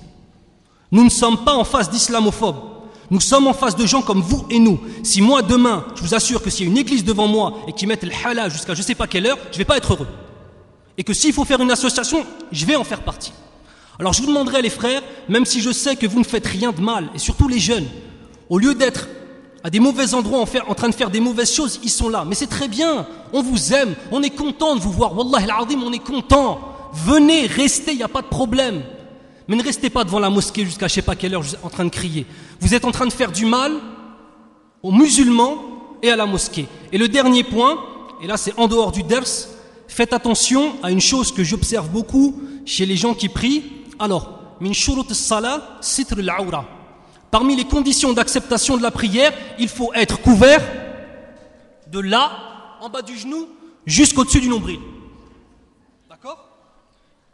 Nous 0.92 1.04
ne 1.04 1.10
sommes 1.10 1.44
pas 1.44 1.56
en 1.56 1.64
face 1.64 1.90
d'islamophobes. 1.90 2.62
Nous 3.10 3.20
sommes 3.20 3.48
en 3.48 3.54
face 3.54 3.76
de 3.76 3.88
gens 3.88 4.04
comme 4.04 4.22
vous 4.22 4.46
et 4.52 4.60
nous. 4.60 4.80
Si 5.02 5.22
moi 5.22 5.42
demain, 5.42 5.84
je 5.96 6.04
vous 6.04 6.14
assure 6.14 6.44
que 6.44 6.52
s'il 6.52 6.68
y 6.68 6.70
a 6.70 6.72
une 6.72 6.78
église 6.78 7.04
devant 7.04 7.28
moi 7.28 7.58
et 7.68 7.74
qui 7.74 7.88
mettent 7.88 8.04
le 8.04 8.12
halal 8.24 8.52
jusqu'à 8.52 8.76
je 8.76 8.82
ne 8.82 8.86
sais 8.86 8.94
pas 8.94 9.08
quelle 9.08 9.26
heure, 9.26 9.40
je 9.50 9.56
ne 9.56 9.58
vais 9.58 9.66
pas 9.66 9.78
être 9.78 9.94
heureux. 9.94 10.08
Et 10.96 11.04
que 11.04 11.14
s'il 11.14 11.34
faut 11.34 11.44
faire 11.44 11.60
une 11.60 11.72
association, 11.72 12.24
je 12.52 12.66
vais 12.68 12.76
en 12.76 12.84
faire 12.84 13.02
partie. 13.02 13.34
Alors 13.98 14.14
je 14.14 14.22
vous 14.22 14.28
demanderai 14.28 14.62
les 14.62 14.70
frères, 14.70 15.02
même 15.28 15.46
si 15.46 15.60
je 15.60 15.72
sais 15.72 15.96
que 15.96 16.06
vous 16.06 16.20
ne 16.20 16.24
faites 16.24 16.46
rien 16.46 16.72
de 16.72 16.82
mal, 16.82 17.10
et 17.16 17.20
surtout 17.20 17.48
les 17.48 17.60
jeunes, 17.60 17.88
au 18.48 18.60
lieu 18.60 18.76
d'être 18.76 19.08
à 19.64 19.72
des 19.72 19.80
mauvais 19.80 20.14
endroits 20.14 20.46
en, 20.68 20.76
train 20.76 20.90
de 20.90 20.94
faire 20.94 21.10
des 21.10 21.20
mauvaises 21.20 21.52
choses, 21.52 21.80
ils 21.82 21.90
sont 21.90 22.10
là. 22.10 22.26
Mais 22.28 22.36
c'est 22.36 22.46
très 22.46 22.68
bien, 22.68 23.08
on 23.34 23.42
vous 23.42 23.74
aime, 23.74 23.96
on 24.12 24.22
est 24.22 24.30
content 24.30 24.76
de 24.76 24.82
vous 24.82 24.92
voir. 24.92 25.18
Wallah 25.18 25.40
al 25.40 25.66
on 25.84 25.92
est 25.92 25.98
content. 25.98 26.77
Venez, 26.94 27.48
restez, 27.48 27.92
il 27.92 27.98
n'y 27.98 28.04
a 28.04 28.08
pas 28.08 28.22
de 28.22 28.28
problème. 28.28 28.84
Mais 29.48 29.56
ne 29.56 29.64
restez 29.64 29.90
pas 29.90 30.04
devant 30.04 30.20
la 30.20 30.30
mosquée 30.30 30.66
jusqu'à 30.66 30.88
je 30.88 30.96
sais 30.96 31.02
pas 31.02 31.16
quelle 31.16 31.34
heure 31.34 31.44
en 31.64 31.70
train 31.70 31.86
de 31.86 31.90
crier. 31.90 32.26
Vous 32.60 32.74
êtes 32.74 32.86
en 32.86 32.92
train 32.92 33.06
de 33.06 33.14
faire 33.14 33.32
du 33.32 33.46
mal 33.46 33.74
aux 34.84 34.92
musulmans 34.92 35.56
et 36.02 36.12
à 36.12 36.16
la 36.16 36.26
mosquée. 36.26 36.68
Et 36.92 36.98
le 36.98 37.08
dernier 37.08 37.44
point, 37.44 37.78
et 38.22 38.28
là 38.28 38.36
c'est 38.38 38.58
en 38.58 38.68
dehors 38.68 38.92
du 38.92 39.04
ders, 39.04 39.24
faites 39.88 40.14
attention 40.14 40.76
à 40.84 40.92
une 40.92 41.00
chose 41.00 41.32
que 41.32 41.44
j'observe 41.44 41.90
beaucoup 41.90 42.42
chez 42.66 42.86
les 42.86 42.98
gens 42.98 43.14
qui 43.14 43.30
prient. 43.30 43.64
Alors, 44.00 44.56
min 44.60 44.74
shurut 44.74 45.14
salah 45.14 45.78
sitr 45.82 46.20
al 46.20 46.66
Parmi 47.32 47.56
les 47.56 47.66
conditions 47.66 48.14
d'acceptation 48.14 48.78
de 48.78 48.84
la 48.84 48.92
prière, 48.92 49.34
il 49.60 49.68
faut 49.70 49.94
être 49.94 50.22
couvert 50.22 50.62
de 51.92 52.00
là, 52.00 52.32
en 52.82 52.90
bas 52.90 53.02
du 53.02 53.18
genou, 53.18 53.48
jusqu'au-dessus 53.86 54.42
du 54.42 54.50
nombril. 54.50 54.80
D'accord? 56.10 56.47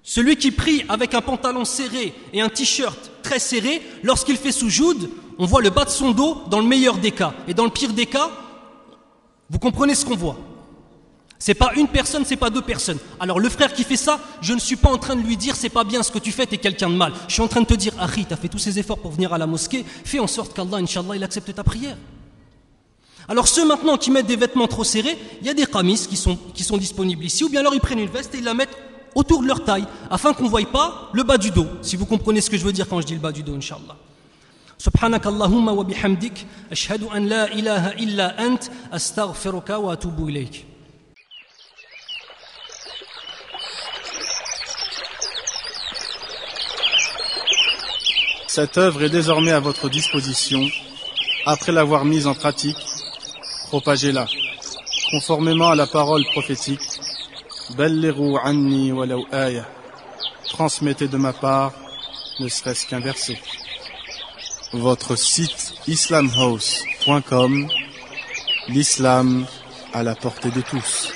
Celui 0.04 0.36
qui 0.36 0.52
prie 0.52 0.84
avec 0.90 1.14
un 1.14 1.22
pantalon 1.22 1.64
serré 1.64 2.14
et 2.34 2.42
un 2.42 2.50
t-shirt 2.50 3.12
très 3.24 3.40
serré, 3.40 3.82
lorsqu'il 4.04 4.36
fait 4.36 4.52
soujoud, 4.52 5.10
on 5.40 5.46
voit 5.46 5.62
le 5.62 5.70
bas 5.70 5.86
de 5.86 5.90
son 5.90 6.12
dos 6.12 6.44
dans 6.50 6.60
le 6.60 6.68
meilleur 6.68 6.98
des 6.98 7.12
cas. 7.12 7.34
Et 7.48 7.54
dans 7.54 7.64
le 7.64 7.70
pire 7.70 7.94
des 7.94 8.06
cas, 8.06 8.30
vous 9.50 9.60
comprenez 9.60 9.96
ce 9.96 10.06
qu'on 10.06 10.18
voit. 10.18 10.38
C'est 11.40 11.54
pas 11.54 11.72
une 11.76 11.88
personne, 11.88 12.26
c'est 12.26 12.36
pas 12.38 12.50
deux 12.50 12.62
personnes. 12.62 13.00
Alors 13.20 13.40
le 13.40 13.50
frère 13.50 13.74
qui 13.74 13.84
fait 13.84 13.98
ça, 13.98 14.20
je 14.42 14.54
ne 14.54 14.60
suis 14.60 14.76
pas 14.76 14.90
en 14.90 14.98
train 14.98 15.16
de 15.16 15.22
lui 15.22 15.38
dire 15.38 15.56
c'est 15.56 15.70
pas 15.70 15.84
bien 15.84 16.04
ce 16.04 16.12
que 16.12 16.20
tu 16.20 16.32
fais, 16.32 16.46
t'es 16.46 16.58
quelqu'un 16.58 16.90
de 16.90 16.96
mal. 16.96 17.14
Je 17.28 17.34
suis 17.34 17.42
en 17.42 17.48
train 17.48 17.62
de 17.62 17.66
te 17.66 17.74
dire, 17.74 17.94
Ahri, 18.00 18.26
t'as 18.26 18.36
fait 18.36 18.50
tous 18.50 18.60
ces 18.60 18.80
efforts 18.80 19.00
pour 19.00 19.12
venir 19.12 19.34
à 19.34 19.38
la 19.38 19.48
mosquée, 19.48 19.86
fais 20.06 20.20
en 20.20 20.28
sorte 20.28 20.54
qu'Allah, 20.54 20.78
Inch'Allah, 20.78 21.16
il 21.16 21.24
accepte 21.24 21.54
ta 21.54 21.64
prière. 21.64 21.98
Alors 23.28 23.48
ceux 23.48 23.66
maintenant 23.66 23.98
qui 23.98 24.12
mettent 24.12 24.28
des 24.28 24.36
vêtements 24.36 24.68
trop 24.68 24.84
serrés, 24.84 25.18
il 25.42 25.48
y 25.48 25.50
a 25.50 25.54
des 25.54 25.66
qamis 25.66 26.08
qui 26.10 26.18
sont, 26.18 26.38
qui 26.54 26.64
sont 26.64 26.78
disponibles 26.78 27.24
ici, 27.24 27.44
ou 27.44 27.50
bien 27.50 27.62
alors 27.62 27.74
ils 27.74 27.82
prennent 27.82 28.00
une 28.00 28.10
veste 28.10 28.36
et 28.36 28.40
ils 28.40 28.44
la 28.44 28.54
mettent 28.54 28.78
autour 29.15 29.43
de 29.43 29.49
leur 29.49 29.65
taille, 29.65 29.87
afin 30.11 30.33
qu'on 30.33 30.45
ne 30.45 30.49
voie 30.49 30.61
pas 30.71 31.11
le 31.13 31.23
bas 31.23 31.39
du 31.39 31.51
dos, 31.51 31.67
si 31.83 31.97
vous 31.97 32.07
comprenez 32.07 32.41
ce 32.41 32.51
que 32.51 32.57
je 32.57 32.65
veux 32.65 32.73
dire 32.73 32.89
quand 32.89 33.01
je 33.01 33.07
dis 33.07 33.15
le 33.15 33.21
bas 33.21 33.33
du 33.33 33.43
dos, 33.43 33.55
Inch'Allah. 33.55 33.97
سبحانك 34.79 35.27
اللهم 35.27 35.69
وبحمدك 35.69 36.47
أشهد 36.73 37.03
أن 37.03 37.27
لا 37.27 37.53
إله 37.53 37.93
إلا 37.99 38.47
أنت 38.47 38.65
أستغفرك 38.93 39.71
وأتوب 39.71 40.29
إليك 40.29 40.65
Cette 48.47 48.79
œuvre 48.79 49.03
est 49.05 49.11
désormais 49.11 49.53
à 49.53 49.61
votre 49.61 49.89
disposition. 49.89 50.67
Après 51.47 51.71
l'avoir 51.71 52.05
mise 52.05 52.27
en 52.27 52.35
pratique, 52.35 52.77
propagez-la. 53.69 54.27
Conformément 55.13 55.69
à 55.71 55.77
la 55.77 55.87
parole 55.87 56.25
prophétique, 56.33 56.81
anni 58.44 58.92
Transmettez 60.50 61.08
de 61.08 61.18
ma 61.18 61.34
part, 61.34 61.74
ne 62.40 62.48
serait-ce 62.48 62.86
qu'un 62.88 63.00
verset. 63.00 63.40
Votre 64.74 65.16
site 65.16 65.74
islamhouse.com, 65.88 67.68
l'islam 68.68 69.46
à 69.94 70.04
la 70.04 70.16
portée 70.16 70.52
de 70.52 70.62
tous. 70.62 71.14